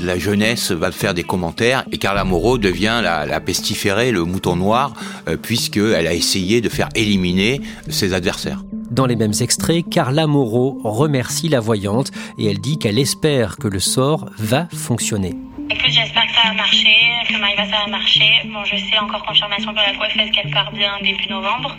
la 0.00 0.18
jeunesse 0.18 0.70
va 0.70 0.90
faire 0.90 1.14
des 1.14 1.22
commentaires 1.22 1.84
et 1.92 1.98
Carla 1.98 2.24
Moreau 2.24 2.58
devient 2.58 3.00
la, 3.02 3.40
pestiférée, 3.40 4.10
le 4.10 4.24
mouton 4.24 4.56
noir, 4.56 4.94
euh, 5.28 5.36
puisqu'elle 5.36 6.06
a 6.06 6.14
essayé 6.14 6.60
de 6.60 6.68
faire 6.68 6.88
éliminer 6.94 7.60
ses 7.88 8.14
adversaires. 8.14 8.62
Dans 8.92 9.06
les 9.06 9.16
mêmes 9.16 9.32
extraits, 9.40 9.88
Carla 9.88 10.26
Moreau 10.26 10.78
remercie 10.84 11.48
la 11.48 11.60
voyante 11.60 12.10
et 12.36 12.44
elle 12.44 12.58
dit 12.58 12.78
qu'elle 12.78 12.98
espère 12.98 13.56
que 13.56 13.66
le 13.66 13.80
sort 13.80 14.26
va 14.36 14.68
fonctionner. 14.70 15.34
Bon, 18.52 18.64
je 18.64 18.76
sais 18.76 18.98
encore 18.98 19.24
confirmation 19.24 19.72
la 19.72 19.96
coiffeuse 19.96 20.30
qu'elle 20.32 20.50
part 20.50 20.72
bien 20.72 20.92
début 21.02 21.26
novembre. 21.28 21.76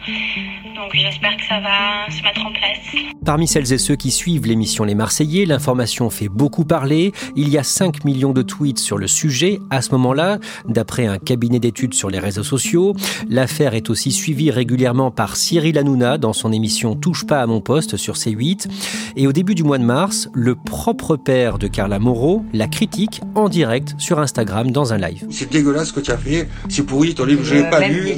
Donc 0.75 0.91
j'espère 0.93 1.37
que 1.37 1.43
ça 1.45 1.59
va 1.59 2.09
se 2.09 2.21
mettre 2.23 2.45
en 2.45 2.51
place. 2.51 3.03
Parmi 3.25 3.47
celles 3.47 3.71
et 3.71 3.77
ceux 3.77 3.95
qui 3.95 4.11
suivent 4.11 4.45
l'émission 4.45 4.83
Les 4.83 4.95
Marseillais, 4.95 5.45
l'information 5.45 6.09
fait 6.09 6.29
beaucoup 6.29 6.65
parler. 6.65 7.11
Il 7.35 7.49
y 7.49 7.57
a 7.57 7.63
5 7.63 8.03
millions 8.05 8.33
de 8.33 8.41
tweets 8.41 8.79
sur 8.79 8.97
le 8.97 9.07
sujet 9.07 9.59
à 9.69 9.81
ce 9.81 9.91
moment-là, 9.91 10.39
d'après 10.67 11.05
un 11.05 11.19
cabinet 11.19 11.59
d'études 11.59 11.93
sur 11.93 12.09
les 12.09 12.19
réseaux 12.19 12.43
sociaux. 12.43 12.95
L'affaire 13.29 13.75
est 13.75 13.89
aussi 13.89 14.11
suivie 14.11 14.51
régulièrement 14.51 15.11
par 15.11 15.35
Cyril 15.35 15.77
Hanouna 15.77 16.17
dans 16.17 16.33
son 16.33 16.51
émission 16.51 16.95
Touche 16.95 17.25
pas 17.25 17.41
à 17.41 17.45
mon 17.45 17.61
poste 17.61 17.97
sur 17.97 18.15
C8. 18.15 18.67
Et 19.15 19.27
au 19.27 19.31
début 19.31 19.55
du 19.55 19.63
mois 19.63 19.77
de 19.77 19.85
mars, 19.85 20.29
le 20.33 20.55
propre 20.55 21.15
père 21.15 21.59
de 21.59 21.67
Carla 21.67 21.99
Moreau 21.99 22.43
la 22.53 22.67
critique 22.67 23.21
en 23.35 23.49
direct 23.49 23.95
sur 23.97 24.19
Instagram 24.19 24.71
dans 24.71 24.93
un 24.93 24.97
live. 24.97 25.25
C'est 25.43 25.51
dégueulasse 25.51 25.89
ce 25.89 25.93
que 25.93 25.99
tu 25.99 26.09
as 26.09 26.17
fait, 26.17 26.47
c'est 26.69 26.83
pourri, 26.83 27.13
ton 27.13 27.25
livre 27.25 27.43
je 27.43 27.55
l'ai 27.55 27.69
pas 27.69 27.85
lu, 27.85 28.15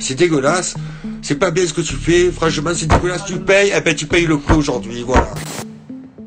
c'est 0.00 0.14
dégueulasse, 0.14 0.74
c'est 1.22 1.36
pas 1.36 1.50
bien 1.50 1.66
ce 1.66 1.72
que 1.72 1.80
tu 1.80 1.94
fais, 1.94 2.30
franchement 2.30 2.72
c'est 2.74 2.86
dégueulasse, 2.86 3.24
tu 3.24 3.36
payes, 3.38 3.68
et 3.68 3.74
eh 3.78 3.80
ben 3.80 3.94
tu 3.94 4.04
payes 4.04 4.26
le 4.26 4.36
prix 4.36 4.54
aujourd'hui, 4.54 5.02
voilà. 5.02 5.30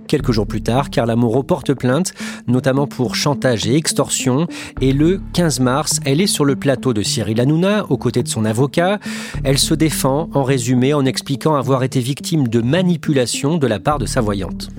Quelques 0.07 0.31
jours 0.31 0.47
plus 0.47 0.63
tard, 0.63 0.89
Carla 0.89 1.15
Moreau 1.15 1.43
porte 1.43 1.75
plainte, 1.75 2.15
notamment 2.47 2.87
pour 2.87 3.15
chantage 3.15 3.67
et 3.67 3.75
extorsion. 3.75 4.47
Et 4.81 4.91
le 4.93 5.21
15 5.33 5.59
mars, 5.61 5.99
elle 6.05 6.19
est 6.19 6.27
sur 6.27 6.43
le 6.43 6.57
plateau 6.57 6.93
de 6.93 7.01
Cyril 7.01 7.39
Hanouna, 7.39 7.85
aux 7.89 7.97
côtés 7.97 8.21
de 8.21 8.27
son 8.27 8.43
avocat. 8.43 8.99
Elle 9.45 9.57
se 9.57 9.73
défend, 9.73 10.29
en 10.33 10.43
résumé, 10.43 10.93
en 10.93 11.05
expliquant 11.05 11.55
avoir 11.55 11.83
été 11.83 12.01
victime 12.01 12.49
de 12.49 12.59
manipulation 12.59 13.57
de 13.57 13.67
la 13.67 13.79
part 13.79 13.99
de 13.99 14.05
sa 14.05 14.19
voyante. 14.19 14.69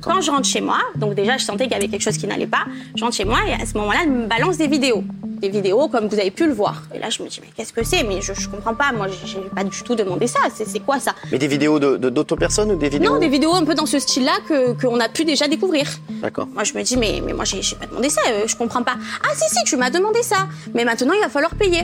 Quand 0.00 0.20
je 0.20 0.30
rentre 0.30 0.46
chez 0.46 0.60
moi, 0.60 0.78
donc 0.96 1.14
déjà 1.14 1.36
je 1.36 1.44
sentais 1.44 1.64
qu'il 1.64 1.72
y 1.72 1.76
avait 1.76 1.88
quelque 1.88 2.02
chose 2.02 2.16
qui 2.16 2.26
n'allait 2.26 2.46
pas, 2.46 2.64
je 2.96 3.02
rentre 3.02 3.16
chez 3.16 3.24
moi 3.24 3.38
et 3.48 3.52
à 3.52 3.66
ce 3.66 3.74
moment-là, 3.78 4.00
elle 4.04 4.10
me 4.10 4.26
balance 4.26 4.56
des 4.56 4.66
vidéos. 4.66 5.04
Des 5.40 5.50
vidéos 5.50 5.88
comme 5.88 6.08
vous 6.08 6.18
avez 6.18 6.30
pu 6.30 6.46
le 6.46 6.54
voir. 6.54 6.82
Et 6.94 6.98
là, 6.98 7.10
je 7.10 7.22
me 7.22 7.28
dis, 7.28 7.40
mais 7.42 7.48
qu'est-ce 7.54 7.72
que 7.72 7.84
c'est? 7.84 8.02
Mais 8.04 8.22
je, 8.22 8.32
je 8.32 8.48
comprends 8.48 8.74
pas, 8.74 8.92
moi, 8.92 9.06
j'ai 9.24 9.38
pas 9.54 9.64
du 9.64 9.82
tout 9.82 9.94
demandé 9.94 10.26
ça. 10.26 10.40
C'est 10.54 10.80
quoi 10.80 10.98
ça? 10.98 11.14
Mais 11.30 11.38
des 11.38 11.46
vidéos 11.46 11.78
d'autres 11.78 12.34
de, 12.34 12.34
personnes 12.34 12.72
ou 12.72 12.76
des 12.76 12.88
vidéos? 12.88 13.12
Non, 13.12 13.18
des 13.18 13.28
vidéos 13.28 13.54
un 13.54 13.64
peu 13.64 13.74
dans 13.74 13.84
ce 13.86 13.98
style-là 13.98 14.32
qu'on 14.80 14.98
a 14.98 15.08
pu 15.10 15.24
déjà 15.24 15.46
découvrir. 15.46 15.86
D'accord. 16.22 16.46
Moi, 16.54 16.64
je 16.64 16.72
me 16.72 16.82
dis, 16.82 16.96
mais, 16.96 17.20
mais 17.24 17.34
moi, 17.34 17.44
j'ai 17.44 17.60
pas 17.76 17.86
demandé 17.86 18.08
ça, 18.08 18.22
euh, 18.30 18.46
je 18.46 18.56
comprends 18.56 18.82
pas. 18.82 18.96
Ah, 19.22 19.34
si, 19.34 19.54
si, 19.54 19.62
tu 19.64 19.76
m'as 19.76 19.90
demandé 19.90 20.22
ça. 20.22 20.48
Mais 20.74 20.84
maintenant, 20.84 21.12
il 21.12 21.20
va 21.20 21.28
falloir 21.28 21.54
payer. 21.54 21.82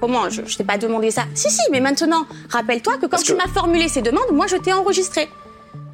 Comment? 0.00 0.30
Je, 0.30 0.42
je 0.46 0.56
t'ai 0.56 0.64
pas 0.64 0.78
demandé 0.78 1.10
ça. 1.10 1.24
Si, 1.34 1.50
si, 1.50 1.60
mais 1.70 1.80
maintenant, 1.80 2.26
rappelle-toi 2.48 2.94
que 2.96 3.06
quand 3.06 3.22
tu 3.22 3.34
m'as 3.34 3.48
formulé 3.48 3.88
ces 3.88 4.00
demandes, 4.00 4.32
moi, 4.32 4.46
je 4.46 4.56
t'ai 4.56 4.72
enregistré. 4.72 5.28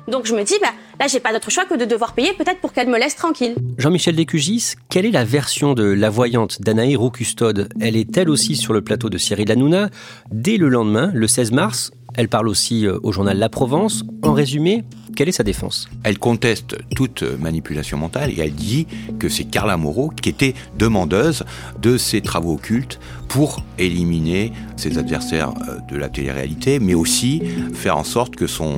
Donc 0.09 0.27
je 0.27 0.35
me 0.35 0.43
dis, 0.43 0.55
bah, 0.61 0.73
là, 0.99 1.07
j'ai 1.07 1.21
pas 1.21 1.33
d'autre 1.33 1.51
choix 1.51 1.65
que 1.67 1.75
de 1.75 1.85
devoir 1.85 2.15
payer 2.15 2.33
peut-être 2.33 2.61
pour 2.61 2.73
qu'elle 2.73 2.89
me 2.89 2.99
laisse 2.99 3.15
tranquille. 3.15 3.55
Jean-Michel 3.77 4.17
Descugis, 4.17 4.75
quelle 4.89 5.05
est 5.05 5.11
la 5.11 5.25
version 5.25 5.75
de 5.75 5.85
La 5.85 6.09
Voyante 6.09 6.63
d'Anaï 6.63 6.97
Custode 7.13 7.69
Elle 7.81 7.97
est 7.97 8.17
elle 8.17 8.31
aussi 8.31 8.57
sur 8.57 8.73
le 8.73 8.81
plateau 8.81 9.11
de 9.11 9.19
Cyril 9.19 9.51
Hanouna. 9.53 9.91
Dès 10.33 10.57
le 10.57 10.69
lendemain, 10.69 11.11
le 11.15 11.27
16 11.27 11.53
mars, 11.53 11.93
elle 12.19 12.29
parle 12.29 12.49
aussi 12.49 12.85
euh, 12.85 12.99
au 13.05 13.13
journal 13.13 13.39
La 13.39 13.49
Provence. 13.49 14.03
En 14.23 14.33
résumé, 14.33 14.83
quelle 15.15 15.29
est 15.29 15.33
sa 15.33 15.45
défense? 15.45 15.89
Elle 16.03 16.19
conteste 16.19 16.77
toute 16.97 17.23
manipulation 17.23 17.97
mentale 17.97 18.31
et 18.31 18.41
elle 18.41 18.55
dit 18.55 18.89
que 19.21 19.29
c'est 19.29 19.45
Carla 19.45 19.77
Moreau 19.77 20.09
qui 20.09 20.29
était 20.29 20.55
demandeuse 20.77 21.45
de 21.81 21.97
ces 21.97 22.21
travaux 22.21 22.55
occultes 22.55 22.99
pour 23.29 23.63
éliminer 23.79 24.53
ses 24.77 24.99
adversaires 24.99 25.51
euh, 25.69 25.79
de 25.89 25.97
la 25.97 26.09
télé-réalité, 26.09 26.81
mais 26.81 26.95
aussi 26.95 27.41
faire 27.73 27.97
en 27.97 28.05
sorte 28.05 28.35
que 28.35 28.49
son 28.49 28.75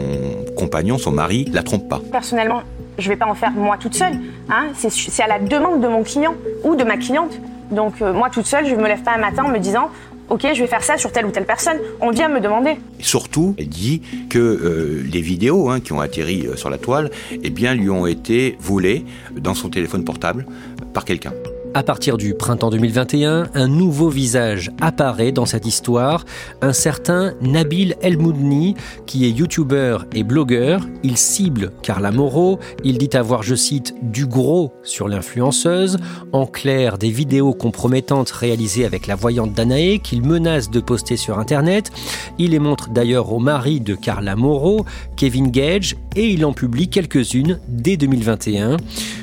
compagnon, 0.59 0.99
son 0.99 1.13
mari, 1.13 1.47
la 1.51 1.63
trompe 1.63 1.89
pas. 1.89 2.03
Personnellement, 2.13 2.61
je 2.99 3.09
ne 3.09 3.15
vais 3.15 3.19
pas 3.19 3.27
en 3.27 3.35
faire 3.35 3.53
moi 3.53 3.79
toute 3.79 3.95
seule. 3.95 4.19
Hein. 4.51 4.67
C'est 4.77 5.23
à 5.23 5.29
la 5.29 5.39
demande 5.39 5.81
de 5.81 5.89
mon 5.89 6.03
client 6.03 6.35
ou 6.63 6.77
de 6.77 6.85
ma 6.85 6.99
cliente. 6.99 7.41
Donc 7.71 8.03
euh, 8.03 8.13
moi 8.13 8.29
toute 8.31 8.47
seule, 8.47 8.67
je 8.67 8.75
ne 8.75 8.83
me 8.83 8.89
lève 8.89 9.03
pas 9.03 9.13
un 9.13 9.19
matin 9.19 9.45
en 9.45 9.49
me 9.49 9.59
disant 9.59 9.89
ok, 10.31 10.47
je 10.55 10.61
vais 10.61 10.67
faire 10.67 10.83
ça 10.83 10.97
sur 10.97 11.13
telle 11.13 11.27
ou 11.27 11.31
telle 11.31 11.45
personne. 11.45 11.79
On 12.01 12.11
vient 12.11 12.29
me 12.29 12.41
demander. 12.41 12.77
surtout, 13.01 13.55
elle 13.59 13.69
dit 13.69 14.01
que 14.29 14.39
euh, 14.39 15.03
les 15.13 15.21
vidéos 15.21 15.69
hein, 15.69 15.81
qui 15.81 15.93
ont 15.93 16.01
atterri 16.01 16.47
euh, 16.47 16.57
sur 16.57 16.71
la 16.71 16.79
toile, 16.79 17.11
eh 17.31 17.51
bien, 17.51 17.75
lui 17.75 17.91
ont 17.91 18.07
été 18.07 18.57
volées 18.61 19.05
dans 19.37 19.55
son 19.55 19.69
téléphone 19.69 20.05
portable 20.05 20.47
par 20.95 21.05
quelqu'un. 21.05 21.33
À 21.73 21.85
partir 21.85 22.17
du 22.17 22.35
printemps 22.35 22.71
2021, 22.71 23.51
un 23.55 23.69
nouveau 23.69 24.09
visage 24.09 24.73
apparaît 24.81 25.31
dans 25.31 25.47
cette 25.47 25.67
histoire, 25.67 26.25
un 26.63 26.73
certain 26.73 27.35
Nabil 27.43 27.95
Elmoudni, 28.03 28.75
qui 29.07 29.25
est 29.25 29.31
youtubeur 29.31 30.05
et 30.13 30.25
blogueur. 30.25 30.89
Il 31.05 31.17
cible 31.17 31.71
Carla 31.83 32.11
Moreau, 32.11 32.59
il 32.83 32.99
dit 32.99 33.17
avoir, 33.17 33.45
je 33.45 33.55
cite, 33.55 33.95
du 34.03 34.27
gros 34.27 34.73
sur 34.83 35.07
l'influenceuse, 35.07 35.99
en 36.33 36.45
clair 36.45 36.99
des 36.99 37.11
vidéos 37.11 37.55
compromettantes 37.55 38.31
réalisées 38.31 38.85
avec 38.85 39.07
la 39.07 39.15
voyante 39.15 39.53
Danae 39.53 39.99
qu'il 40.03 40.23
menace 40.23 40.71
de 40.71 40.81
poster 40.81 41.17
sur 41.17 41.39
Internet. 41.39 41.93
Il 42.39 42.51
les 42.51 42.59
montre 42.59 42.91
d'ailleurs 42.91 43.33
au 43.33 43.39
mari 43.39 43.79
de 43.79 43.95
Carla 43.95 44.35
Moreau, 44.35 44.85
Kevin 45.17 45.53
Gage, 45.53 45.97
et 46.17 46.27
il 46.31 46.45
en 46.45 46.53
publie 46.53 46.89
quelques-unes 46.89 47.61
dès 47.69 47.97
2021. 47.97 48.77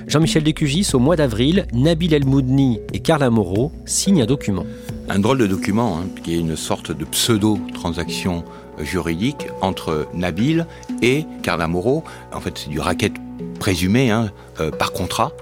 Jean-Michel 0.07 0.43
Descugis, 0.43 0.91
au 0.93 0.99
mois 0.99 1.17
d'avril, 1.17 1.67
Nabil 1.73 2.13
El-Moudni 2.13 2.79
et 2.93 2.99
Carla 2.99 3.29
Moreau 3.29 3.73
signent 3.85 4.21
un 4.21 4.25
document. 4.25 4.65
Un 5.09 5.19
drôle 5.19 5.37
de 5.37 5.47
document, 5.47 5.97
hein, 5.97 6.07
qui 6.23 6.35
est 6.35 6.39
une 6.39 6.55
sorte 6.55 6.93
de 6.93 7.03
pseudo-transaction 7.03 8.45
juridique 8.79 9.47
entre 9.59 10.07
Nabil 10.13 10.65
et 11.01 11.25
Carla 11.43 11.67
Moreau. 11.67 12.05
En 12.33 12.39
fait, 12.39 12.57
c'est 12.57 12.69
du 12.69 12.79
racket 12.79 13.11
présumé 13.59 14.09
hein, 14.09 14.31
euh, 14.61 14.71
par 14.71 14.93
contrat, 14.93 15.33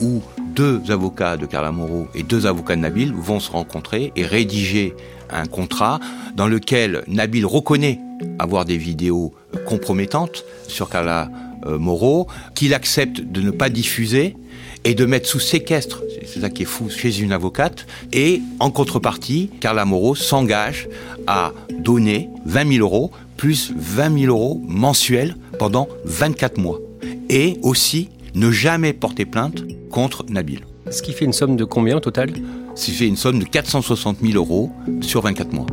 où 0.00 0.22
deux 0.54 0.80
avocats 0.90 1.36
de 1.36 1.46
Carla 1.46 1.72
Moreau 1.72 2.06
et 2.14 2.22
deux 2.22 2.46
avocats 2.46 2.76
de 2.76 2.82
Nabil 2.82 3.12
vont 3.12 3.40
se 3.40 3.50
rencontrer 3.50 4.12
et 4.14 4.24
rédiger 4.24 4.94
un 5.30 5.46
contrat 5.46 5.98
dans 6.36 6.46
lequel 6.46 7.02
Nabil 7.08 7.44
reconnaît 7.44 7.98
avoir 8.38 8.66
des 8.66 8.76
vidéos 8.76 9.34
compromettantes 9.66 10.44
sur 10.68 10.88
Carla 10.88 11.28
euh, 11.66 11.78
Moreau, 11.78 12.26
qu'il 12.54 12.74
accepte 12.74 13.20
de 13.20 13.40
ne 13.40 13.50
pas 13.50 13.68
diffuser 13.68 14.36
et 14.84 14.94
de 14.94 15.04
mettre 15.04 15.28
sous 15.28 15.40
séquestre, 15.40 16.02
c'est 16.26 16.40
ça 16.40 16.50
qui 16.50 16.62
est 16.62 16.66
fou, 16.66 16.90
chez 16.90 17.20
une 17.20 17.32
avocate, 17.32 17.86
et 18.12 18.42
en 18.58 18.70
contrepartie, 18.70 19.50
Carla 19.60 19.84
Moreau 19.84 20.14
s'engage 20.14 20.88
à 21.26 21.52
donner 21.70 22.28
20 22.46 22.72
000 22.74 22.84
euros, 22.84 23.10
plus 23.36 23.72
20 23.76 24.20
000 24.20 24.36
euros 24.36 24.60
mensuels 24.66 25.36
pendant 25.58 25.88
24 26.04 26.58
mois. 26.58 26.80
Et 27.28 27.58
aussi, 27.62 28.08
ne 28.34 28.50
jamais 28.50 28.92
porter 28.92 29.24
plainte 29.24 29.62
contre 29.90 30.24
Nabil. 30.28 30.60
Ce 30.90 31.02
qui 31.02 31.12
fait 31.12 31.24
une 31.24 31.32
somme 31.32 31.56
de 31.56 31.64
combien 31.64 31.96
au 31.96 32.00
total? 32.00 32.32
Ce 32.74 32.86
qui 32.86 32.92
fait 32.92 33.06
une 33.06 33.16
somme 33.16 33.38
de 33.38 33.44
460 33.44 34.18
000 34.20 34.34
euros 34.34 34.70
sur 35.00 35.22
24 35.22 35.52
mois. 35.52 35.66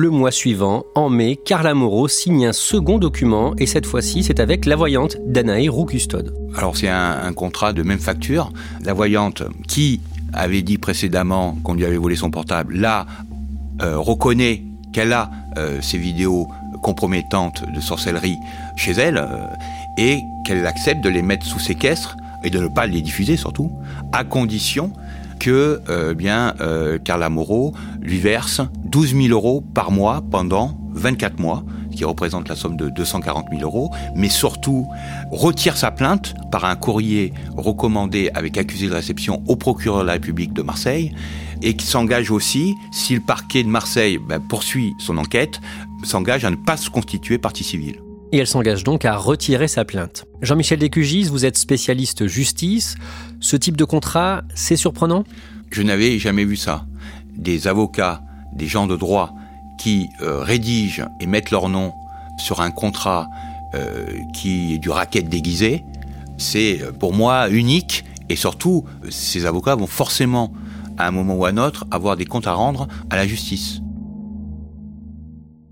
Le 0.00 0.10
mois 0.10 0.30
suivant, 0.30 0.84
en 0.94 1.08
mai, 1.08 1.34
Carla 1.34 1.74
Moreau 1.74 2.06
signe 2.06 2.46
un 2.46 2.52
second 2.52 2.98
document 2.98 3.56
et 3.58 3.66
cette 3.66 3.84
fois-ci, 3.84 4.22
c'est 4.22 4.38
avec 4.38 4.64
la 4.64 4.76
voyante 4.76 5.16
Danae 5.26 5.68
Roux-Custode. 5.68 6.36
Alors 6.54 6.76
c'est 6.76 6.88
un, 6.88 7.32
contrat 7.32 7.72
de 7.72 7.82
même 7.82 7.98
facture. 7.98 8.52
La 8.84 8.92
voyante 8.92 9.42
qui 9.66 10.00
avait 10.32 10.62
dit 10.62 10.78
précédemment 10.78 11.58
qu'on 11.64 11.74
lui 11.74 11.84
avait 11.84 11.96
volé 11.96 12.14
son 12.14 12.30
portable, 12.30 12.76
là, 12.76 13.06
euh, 13.82 13.98
reconnaît 13.98 14.62
qu'elle 14.92 15.12
a 15.12 15.32
euh, 15.56 15.80
ces 15.82 15.98
vidéos 15.98 16.46
compromettantes 16.80 17.64
de 17.74 17.80
sorcellerie 17.80 18.36
chez 18.76 18.92
elle 18.92 19.16
euh, 19.16 19.48
et 19.96 20.20
qu'elle 20.44 20.64
accepte 20.64 21.02
de 21.02 21.08
les 21.08 21.22
mettre 21.22 21.44
sous 21.44 21.58
séquestre 21.58 22.16
et 22.44 22.50
de 22.50 22.60
ne 22.60 22.68
pas 22.68 22.86
les 22.86 23.02
diffuser 23.02 23.36
surtout, 23.36 23.72
à 24.12 24.22
condition 24.22 24.92
que 25.38 25.80
euh, 25.88 26.14
bien 26.14 26.54
euh, 26.60 26.98
Carla 26.98 27.28
Moreau 27.28 27.72
lui 28.00 28.18
verse 28.18 28.60
12 28.88 29.14
000 29.14 29.28
euros 29.28 29.62
par 29.74 29.90
mois 29.90 30.22
pendant 30.30 30.78
24 30.92 31.38
mois, 31.38 31.64
ce 31.90 31.96
qui 31.96 32.04
représente 32.04 32.48
la 32.48 32.56
somme 32.56 32.76
de 32.76 32.88
240 32.88 33.46
000 33.50 33.62
euros, 33.62 33.90
mais 34.14 34.28
surtout 34.28 34.86
retire 35.30 35.76
sa 35.76 35.90
plainte 35.90 36.34
par 36.50 36.64
un 36.64 36.76
courrier 36.76 37.32
recommandé 37.56 38.30
avec 38.34 38.56
accusé 38.56 38.88
de 38.88 38.94
réception 38.94 39.42
au 39.46 39.56
procureur 39.56 40.02
de 40.02 40.06
la 40.06 40.14
République 40.14 40.52
de 40.52 40.62
Marseille, 40.62 41.12
et 41.62 41.74
qui 41.74 41.86
s'engage 41.86 42.30
aussi, 42.30 42.74
si 42.92 43.14
le 43.14 43.20
parquet 43.20 43.62
de 43.62 43.68
Marseille 43.68 44.18
ben, 44.18 44.40
poursuit 44.40 44.94
son 44.98 45.18
enquête, 45.18 45.60
s'engage 46.04 46.44
à 46.44 46.50
ne 46.50 46.56
pas 46.56 46.76
se 46.76 46.88
constituer 46.90 47.38
partie 47.38 47.64
civile 47.64 48.00
et 48.32 48.38
elle 48.38 48.46
s'engage 48.46 48.84
donc 48.84 49.04
à 49.04 49.16
retirer 49.16 49.68
sa 49.68 49.86
plainte. 49.86 50.26
Jean-Michel 50.42 50.78
Descugis, 50.78 51.24
vous 51.24 51.46
êtes 51.46 51.56
spécialiste 51.56 52.26
justice. 52.26 52.96
Ce 53.40 53.56
type 53.56 53.76
de 53.76 53.84
contrat, 53.84 54.42
c'est 54.54 54.76
surprenant? 54.76 55.24
Je 55.70 55.82
n'avais 55.82 56.18
jamais 56.18 56.44
vu 56.44 56.56
ça. 56.56 56.84
Des 57.36 57.68
avocats, 57.68 58.20
des 58.52 58.66
gens 58.66 58.86
de 58.86 58.96
droit 58.96 59.34
qui 59.78 60.10
euh, 60.22 60.40
rédigent 60.40 61.08
et 61.20 61.26
mettent 61.26 61.50
leur 61.50 61.68
nom 61.68 61.94
sur 62.36 62.60
un 62.60 62.70
contrat 62.70 63.28
euh, 63.74 64.06
qui 64.32 64.74
est 64.74 64.78
du 64.78 64.90
racket 64.90 65.28
déguisé, 65.28 65.84
c'est 66.36 66.82
euh, 66.82 66.92
pour 66.92 67.12
moi 67.12 67.48
unique 67.50 68.04
et 68.28 68.36
surtout, 68.36 68.84
ces 69.08 69.46
avocats 69.46 69.74
vont 69.74 69.86
forcément, 69.86 70.52
à 70.98 71.08
un 71.08 71.10
moment 71.10 71.34
ou 71.34 71.44
à 71.44 71.50
un 71.50 71.56
autre, 71.56 71.86
avoir 71.90 72.16
des 72.16 72.26
comptes 72.26 72.46
à 72.46 72.52
rendre 72.52 72.88
à 73.10 73.16
la 73.16 73.26
justice. 73.26 73.80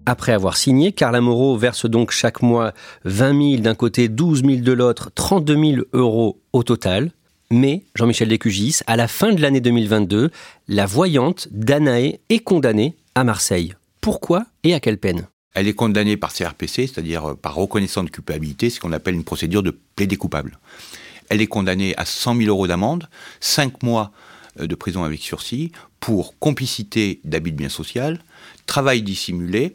Après 0.07 0.33
avoir 0.33 0.57
signé, 0.57 0.93
Carla 0.93 1.21
Moreau 1.21 1.57
verse 1.57 1.87
donc 1.87 2.13
chaque 2.13 2.41
mois 2.41 2.73
20 3.05 3.51
000 3.51 3.63
d'un 3.63 3.75
côté, 3.75 4.09
12 4.09 4.43
000 4.45 4.61
de 4.61 4.73
l'autre, 4.73 5.11
32 5.15 5.55
000 5.55 5.83
euros 5.93 6.41
au 6.53 6.63
total. 6.63 7.11
Mais, 7.51 7.85
Jean-Michel 7.95 8.29
Descugis, 8.29 8.81
à 8.87 8.97
la 8.97 9.07
fin 9.07 9.33
de 9.33 9.41
l'année 9.41 9.61
2022, 9.61 10.31
la 10.67 10.87
voyante 10.87 11.47
Danae 11.53 12.19
est 12.29 12.41
condamnée 12.41 12.97
à 13.15 13.23
Marseille. 13.23 13.75
Pourquoi 14.01 14.47
et 14.65 14.75
à 14.75 14.81
quelle 14.81 14.99
peine? 14.99 15.29
Elle 15.55 15.69
est 15.69 15.75
condamnée 15.75 16.17
par 16.17 16.33
CRPC, 16.33 16.89
c'est-à-dire 16.89 17.31
euh, 17.31 17.35
par 17.35 17.55
reconnaissance 17.55 18.05
de 18.05 18.11
culpabilité, 18.11 18.69
ce 18.69 18.81
qu'on 18.81 18.93
appelle 18.93 19.15
une 19.15 19.25
procédure 19.25 19.63
de 19.63 19.71
plaidé 19.95 20.17
coupable. 20.17 20.59
Elle 21.29 21.41
est 21.41 21.47
condamnée 21.47 21.95
à 21.97 22.05
100 22.05 22.37
000 22.37 22.49
euros 22.49 22.67
d'amende, 22.67 23.09
5 23.41 23.83
mois 23.83 24.11
euh, 24.61 24.67
de 24.67 24.75
prison 24.75 25.05
avec 25.05 25.21
sursis 25.21 25.71
pour 26.01 26.39
complicité 26.39 27.21
d'abus 27.25 27.53
de 27.53 27.57
biens 27.57 27.69
social, 27.69 28.19
travail 28.67 29.03
dissimulé 29.03 29.75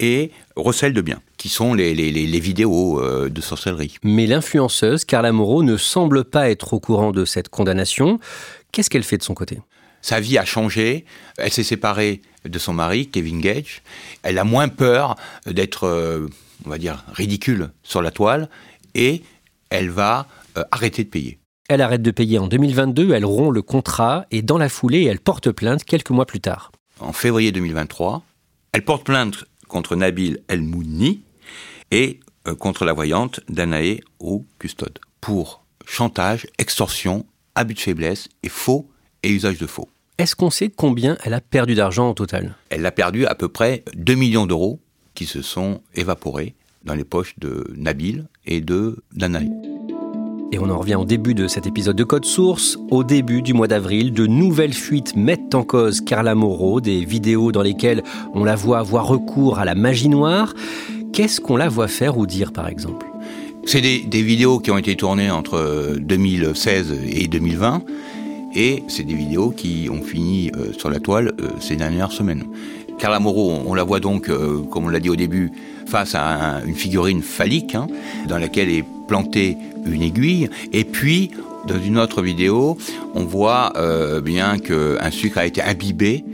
et 0.00 0.32
recel 0.56 0.92
de 0.92 1.00
biens, 1.00 1.22
qui 1.42 1.48
sont 1.48 1.74
les, 1.74 1.92
vidéos 2.38 3.00
euh, 3.00 3.28
de 3.28 3.40
sorcellerie. 3.40 3.96
Mais 4.04 4.28
l'influenceuse 4.28 5.04
Carla 5.04 5.32
Moreau 5.32 5.64
ne 5.64 5.76
semble 5.76 6.22
pas 6.22 6.48
être 6.48 6.72
au 6.72 6.78
courant 6.78 7.10
de 7.10 7.24
cette 7.24 7.48
condamnation. 7.48 8.20
Qu'est-ce 8.70 8.88
qu'elle 8.88 9.02
fait 9.02 9.18
de 9.18 9.24
son 9.24 9.34
côté? 9.34 9.58
Sa 10.02 10.20
vie 10.20 10.38
a 10.38 10.44
changé. 10.44 11.04
Elle 11.38 11.50
s'est 11.50 11.64
séparée 11.64 12.22
de 12.44 12.58
son 12.60 12.74
mari, 12.74 13.08
Kevin 13.08 13.40
Gage. 13.40 13.82
Elle 14.22 14.38
a 14.38 14.44
moins 14.44 14.68
peur 14.68 15.16
d'être, 15.44 15.88
euh, 15.88 16.28
on 16.64 16.70
va 16.70 16.78
dire, 16.78 17.04
ridicule 17.12 17.70
sur 17.82 18.02
la 18.02 18.12
toile. 18.12 18.48
Et 18.94 19.24
elle 19.68 19.90
va 19.90 20.28
arrêter 20.70 21.02
de 21.02 21.08
payer. 21.08 21.40
Elle 21.68 21.80
arrête 21.80 22.02
de 22.02 22.10
payer 22.12 22.38
en 22.38 22.46
2022, 22.46 23.14
elle 23.14 23.24
rompt 23.24 23.52
le 23.52 23.62
contrat 23.62 24.26
et 24.30 24.42
dans 24.42 24.58
la 24.58 24.68
foulée, 24.68 25.06
elle 25.06 25.18
porte 25.18 25.50
plainte 25.50 25.82
quelques 25.82 26.10
mois 26.10 26.26
plus 26.26 26.40
tard. 26.40 26.70
En 27.00 27.12
février 27.12 27.50
2023, 27.50 28.22
elle 28.74 28.84
porte 28.84 29.04
plainte 29.04 29.44
contre 29.66 29.96
Nabil 29.96 30.38
El 30.46 30.62
Mouni 30.62 31.22
et 31.92 32.18
euh, 32.48 32.56
contre 32.56 32.84
la 32.84 32.92
voyante 32.92 33.38
Danae 33.48 34.00
ou 34.18 34.44
Custode 34.58 34.98
pour 35.20 35.64
chantage, 35.86 36.48
extorsion, 36.58 37.24
abus 37.54 37.74
de 37.74 37.80
faiblesse 37.80 38.28
et 38.42 38.48
faux 38.48 38.88
et 39.22 39.30
usage 39.30 39.58
de 39.58 39.66
faux. 39.66 39.88
Est-ce 40.18 40.34
qu'on 40.34 40.50
sait 40.50 40.70
combien 40.74 41.16
elle 41.22 41.34
a 41.34 41.40
perdu 41.40 41.74
d'argent 41.74 42.10
au 42.10 42.14
total? 42.14 42.56
Elle 42.70 42.84
a 42.86 42.90
perdu 42.90 43.26
à 43.26 43.34
peu 43.34 43.48
près 43.48 43.84
2 43.94 44.14
millions 44.14 44.46
d'euros 44.46 44.80
qui 45.14 45.26
se 45.26 45.42
sont 45.42 45.82
évaporés 45.94 46.54
dans 46.84 46.94
les 46.94 47.04
poches 47.04 47.38
de 47.38 47.64
Nabil 47.76 48.26
et 48.46 48.60
de 48.60 49.02
Danae. 49.12 49.48
Et 50.50 50.58
on 50.58 50.68
en 50.68 50.78
revient 50.78 50.96
au 50.96 51.06
début 51.06 51.34
de 51.34 51.48
cet 51.48 51.66
épisode 51.66 51.96
de 51.96 52.04
Code 52.04 52.26
Source. 52.26 52.76
Au 52.90 53.04
début 53.04 53.40
du 53.40 53.54
mois 53.54 53.68
d'avril, 53.68 54.12
de 54.12 54.26
nouvelles 54.26 54.74
fuites 54.74 55.16
mettent 55.16 55.54
en 55.54 55.64
cause 55.64 56.02
Carla 56.02 56.34
Moreau, 56.34 56.82
des 56.82 57.06
vidéos 57.06 57.52
dans 57.52 57.62
lesquelles 57.62 58.02
on 58.34 58.44
la 58.44 58.54
voit 58.54 58.78
avoir 58.78 59.06
recours 59.06 59.58
à 59.58 59.64
la 59.64 59.74
magie 59.74 60.10
noire. 60.10 60.52
Qu'est-ce 61.12 61.40
qu'on 61.40 61.56
la 61.56 61.68
voit 61.68 61.88
faire 61.88 62.18
ou 62.18 62.26
dire 62.26 62.52
par 62.52 62.68
exemple? 62.68 63.06
C'est 63.64 63.80
des, 63.80 64.22
vidéos 64.22 64.58
qui 64.58 64.70
ont 64.70 64.78
été 64.78 64.96
tournées 64.96 65.30
entre 65.30 65.96
2016 65.98 66.94
et 67.08 67.28
2020. 67.28 67.82
Et 68.54 68.82
c'est 68.88 69.04
des 69.04 69.14
vidéos 69.14 69.50
qui 69.50 69.88
ont 69.90 70.02
fini 70.02 70.50
euh, 70.56 70.72
sur 70.76 70.90
la 70.90 71.00
toile 71.00 71.32
euh, 71.40 71.48
ces 71.60 71.76
dernières 71.76 72.12
semaines. 72.12 72.44
Carla 72.98 73.18
Moreau, 73.18 73.50
on 73.66 73.72
la 73.72 73.82
voit 73.82 74.00
donc, 74.00 74.28
euh, 74.28 74.60
comme 74.70 74.84
on 74.84 74.88
l'a 74.88 75.00
dit 75.00 75.08
au 75.08 75.16
début, 75.16 75.50
face 75.86 76.14
à 76.14 76.60
une 76.66 76.74
figurine 76.74 77.22
phallique, 77.22 77.74
hein, 77.74 77.86
dans 78.28 78.36
laquelle 78.36 78.68
est 78.68 78.84
plantée 79.08 79.56
une 79.86 80.02
aiguille, 80.02 80.50
et 80.72 80.84
puis 80.84 81.30
dans 81.66 81.80
une 81.80 81.98
autre 81.98 82.22
vidéo, 82.22 82.76
on 83.14 83.24
voit 83.24 83.72
euh, 83.76 84.20
bien 84.20 84.58
qu'un 84.58 85.10
sucre 85.10 85.38
a 85.38 85.46
été 85.46 85.62
imbibé 85.62 86.24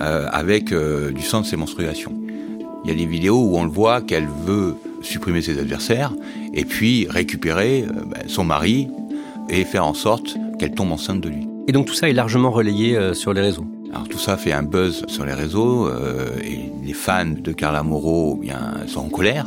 euh, 0.00 0.26
avec 0.30 0.72
euh, 0.72 1.10
du 1.10 1.22
sang 1.22 1.40
de 1.40 1.46
ses 1.46 1.56
menstruations. 1.56 2.12
Il 2.84 2.90
y 2.90 2.92
a 2.92 2.96
des 2.96 3.06
vidéos 3.06 3.42
où 3.42 3.56
on 3.56 3.64
le 3.64 3.70
voit 3.70 4.00
qu'elle 4.00 4.28
veut 4.46 4.76
supprimer 5.02 5.42
ses 5.42 5.58
adversaires 5.58 6.12
et 6.52 6.64
puis 6.64 7.06
récupérer 7.08 7.84
ben, 7.88 8.22
son 8.26 8.44
mari 8.44 8.88
et 9.48 9.64
faire 9.64 9.86
en 9.86 9.94
sorte 9.94 10.36
qu'elle 10.58 10.72
tombe 10.72 10.92
enceinte 10.92 11.20
de 11.20 11.28
lui. 11.28 11.48
Et 11.66 11.72
donc 11.72 11.86
tout 11.86 11.94
ça 11.94 12.08
est 12.08 12.12
largement 12.12 12.50
relayé 12.50 13.14
sur 13.14 13.32
les 13.32 13.40
réseaux 13.40 13.66
alors 13.92 14.08
tout 14.08 14.18
ça 14.18 14.36
fait 14.36 14.52
un 14.52 14.64
buzz 14.64 15.04
sur 15.06 15.24
les 15.24 15.34
réseaux 15.34 15.88
et 16.42 16.72
les 16.84 16.92
fans 16.92 17.26
de 17.26 17.52
Carla 17.52 17.84
Moreau 17.84 18.40
eh 18.42 18.46
bien, 18.46 18.72
sont 18.88 19.02
en 19.02 19.08
colère 19.08 19.46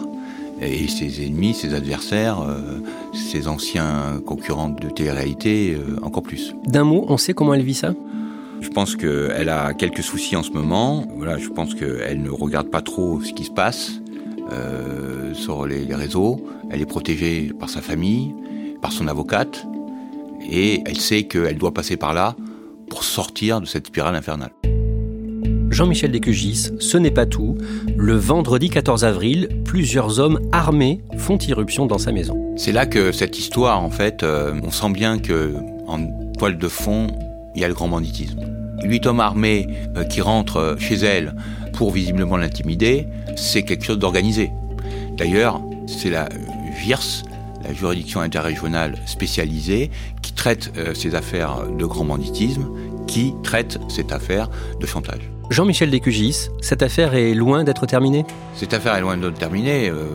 et 0.62 0.88
ses 0.88 1.26
ennemis, 1.26 1.54
ses 1.54 1.74
adversaires, 1.74 2.42
euh, 2.42 2.80
ses 3.14 3.48
anciens 3.48 4.22
concurrents 4.26 4.70
de 4.70 4.90
télé-réalité 4.90 5.76
euh, 5.76 5.98
encore 6.02 6.24
plus. 6.24 6.56
D'un 6.66 6.84
mot, 6.84 7.06
on 7.10 7.18
sait 7.18 7.34
comment 7.34 7.54
elle 7.54 7.64
vit 7.64 7.74
ça? 7.74 7.94
Je 8.62 8.70
pense 8.70 8.96
qu'elle 8.96 9.50
a 9.50 9.74
quelques 9.74 10.04
soucis 10.04 10.36
en 10.36 10.44
ce 10.44 10.52
moment. 10.52 11.06
Voilà, 11.16 11.38
je 11.38 11.50
pense 11.50 11.76
qu'elle 11.76 12.22
ne 12.22 12.30
regarde 12.30 12.70
pas 12.70 12.82
trop 12.82 13.22
ce 13.22 13.34
qui 13.34 13.44
se 13.44 13.52
passe 13.52 14.02
euh, 14.52 15.34
sur 15.34 15.66
les, 15.66 15.86
les, 15.86 15.96
réseaux. 15.96 16.46
Elle 16.70 16.82
est 16.82 16.86
protégée 16.86 17.52
par 17.60 17.70
sa 17.70 17.82
famille, 17.82 18.34
par 18.82 18.92
son 18.92 19.08
avocate, 19.08 19.66
et 20.50 20.82
elle 20.86 21.00
sait 21.00 21.24
qu'elle 21.24 21.58
doit 21.58 21.74
passer 21.74 21.98
par 21.98 22.14
là 22.14 22.36
pour 22.90 23.04
sortir 23.04 23.62
de 23.62 23.66
cette 23.66 23.88
spirale 23.88 24.16
infernale. 24.16 24.52
Jean-Michel 25.70 26.12
Descugis, 26.12 26.72
ce 26.80 26.98
n'est 26.98 27.12
pas 27.12 27.26
tout. 27.26 27.58
Le 27.98 28.16
vendredi 28.16 28.70
14 28.70 29.04
avril, 29.04 29.50
plusieurs 29.66 30.20
hommes 30.20 30.40
armés 30.52 31.02
font 31.18 31.38
irruption 31.38 31.86
dans 31.86 31.98
sa 31.98 32.12
maison. 32.12 32.56
C'est 32.58 32.72
là 32.72 32.86
que 32.86 33.12
cette 33.12 33.38
histoire, 33.38 33.84
en 33.84 33.92
fait, 33.92 34.24
euh, 34.24 34.60
on 34.64 34.72
sent 34.72 34.90
bien 34.90 35.20
que 35.20 35.54
en 35.88 36.00
toile 36.38 36.58
de 36.58 36.68
fond, 36.68 37.08
il 37.58 37.62
y 37.62 37.66
a 37.66 37.68
le 37.68 37.74
grand 37.74 37.90
banditisme. 37.90 38.40
Huit 38.84 39.06
hommes 39.08 39.20
armés 39.20 39.68
euh, 39.98 40.04
qui 40.04 40.22
rentrent 40.22 40.78
chez 40.80 40.96
elle 40.96 41.36
pour 41.74 41.92
visiblement 41.92 42.38
l'intimider, 42.38 43.08
c'est 43.36 43.64
quelque 43.64 43.84
chose 43.84 43.98
d'organisé. 43.98 44.52
D'ailleurs, 45.18 45.60
c'est 45.88 46.12
la 46.12 46.30
VIRS, 46.80 47.24
la 47.64 47.74
juridiction 47.74 48.22
interrégionale 48.22 48.96
spécialisée, 49.08 49.90
qui 50.22 50.34
traite 50.34 50.72
euh, 50.78 50.94
ces 50.94 51.16
affaires 51.16 51.66
de 51.68 51.86
grand 51.86 52.06
banditisme, 52.06 52.68
qui 53.08 53.34
traite 53.42 53.80
cette 53.90 54.12
affaire 54.12 54.50
de 54.80 54.86
chantage. 54.86 55.32
Jean-Michel 55.50 55.90
Descugis, 55.90 56.50
cette 56.62 56.84
affaire 56.84 57.16
est 57.16 57.34
loin 57.34 57.64
d'être 57.64 57.88
terminée? 57.88 58.24
Cette 58.54 58.74
affaire 58.76 58.96
est 58.96 59.02
loin 59.02 59.18
d'être 59.18 59.40
terminée. 59.40 59.90
Euh, 59.90 60.10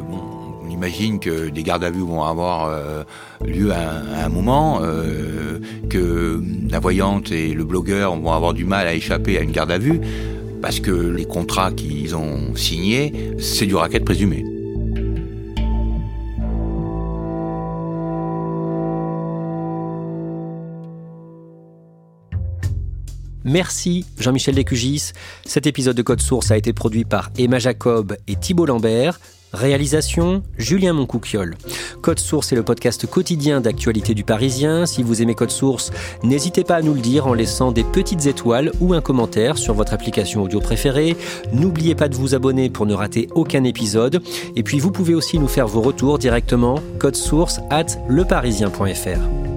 imagine 0.73 1.21
que 1.21 1.49
des 1.49 1.63
gardes 1.63 1.85
à 1.85 1.91
vue 1.91 2.01
vont 2.01 2.23
avoir 2.23 2.67
euh, 2.67 3.05
lieu 3.45 3.71
à, 3.73 4.25
un 4.25 4.29
moment, 4.29 4.81
euh, 4.83 5.61
que 5.89 6.43
la 6.71 6.81
voyante 6.81 7.31
et 7.31 7.55
le 7.55 7.65
blogueur 7.65 8.17
vont 8.17 8.33
avoir 8.33 8.55
du 8.55 8.65
mal 8.65 8.87
à 8.87 8.95
échapper 8.95 9.39
à 9.39 9.43
une 9.43 9.53
garde 9.53 9.71
à 9.71 9.79
vue, 9.79 10.01
parce 10.61 10.81
que 10.81 10.91
les 10.91 11.25
contrats 11.25 11.73
qu'ils 11.73 12.17
ont 12.17 12.57
signés, 12.57 13.35
c'est 13.39 13.67
du 13.67 13.75
racket 13.75 14.05
présumé. 14.05 14.45
Merci 23.45 24.07
Jean-Michel 24.19 24.55
Descugis. 24.55 25.13
Cet 25.45 25.67
épisode 25.67 25.97
de 25.97 26.03
Code 26.03 26.21
Source 26.21 26.51
a 26.51 26.57
été 26.57 26.73
produit 26.73 27.05
par 27.05 27.31
Emma 27.37 27.59
Jacob 27.59 28.17
et 28.29 28.37
Thibault 28.37 28.67
Lambert. 28.67 29.19
Réalisation 29.53 30.43
Julien 30.57 30.93
Moncouquiole. 30.93 31.57
Code 32.01 32.19
Source 32.19 32.53
est 32.53 32.57
le 32.57 32.62
podcast 32.62 33.07
quotidien 33.07 33.61
d'actualité 33.61 34.15
du 34.15 34.25
Parisien. 34.25 34.87
Si 34.87 35.03
vous 35.03 35.23
aimez 35.23 35.35
Code 35.35 35.51
Source, 35.51 35.93
n'hésitez 36.23 36.65
pas 36.65 36.77
à 36.77 36.83
nous 36.83 36.95
le 36.95 37.01
dire 37.01 37.27
en 37.27 37.35
laissant 37.35 37.71
des 37.71 37.85
petites 37.85 38.27
étoiles 38.27 38.73
ou 38.81 38.95
un 38.95 39.01
commentaire 39.01 39.59
sur 39.59 39.75
votre 39.75 39.93
application 39.93 40.43
audio 40.43 40.61
préférée. 40.61 41.17
N'oubliez 41.53 41.95
pas 41.95 42.09
de 42.09 42.17
vous 42.17 42.35
abonner 42.35 42.71
pour 42.71 42.87
ne 42.87 42.95
rater 42.95 43.29
aucun 43.35 43.65
épisode. 43.65 44.23
Et 44.57 44.62
puis 44.62 44.79
vous 44.79 44.91
pouvez 44.91 45.15
aussi 45.15 45.38
nous 45.38 45.49
faire 45.49 45.69
vos 45.69 45.83
retours 45.83 46.19
directement 46.19 46.81
code 46.99 47.17
source 47.17 47.61
at 47.71 47.87
leparisien.fr. 48.09 49.52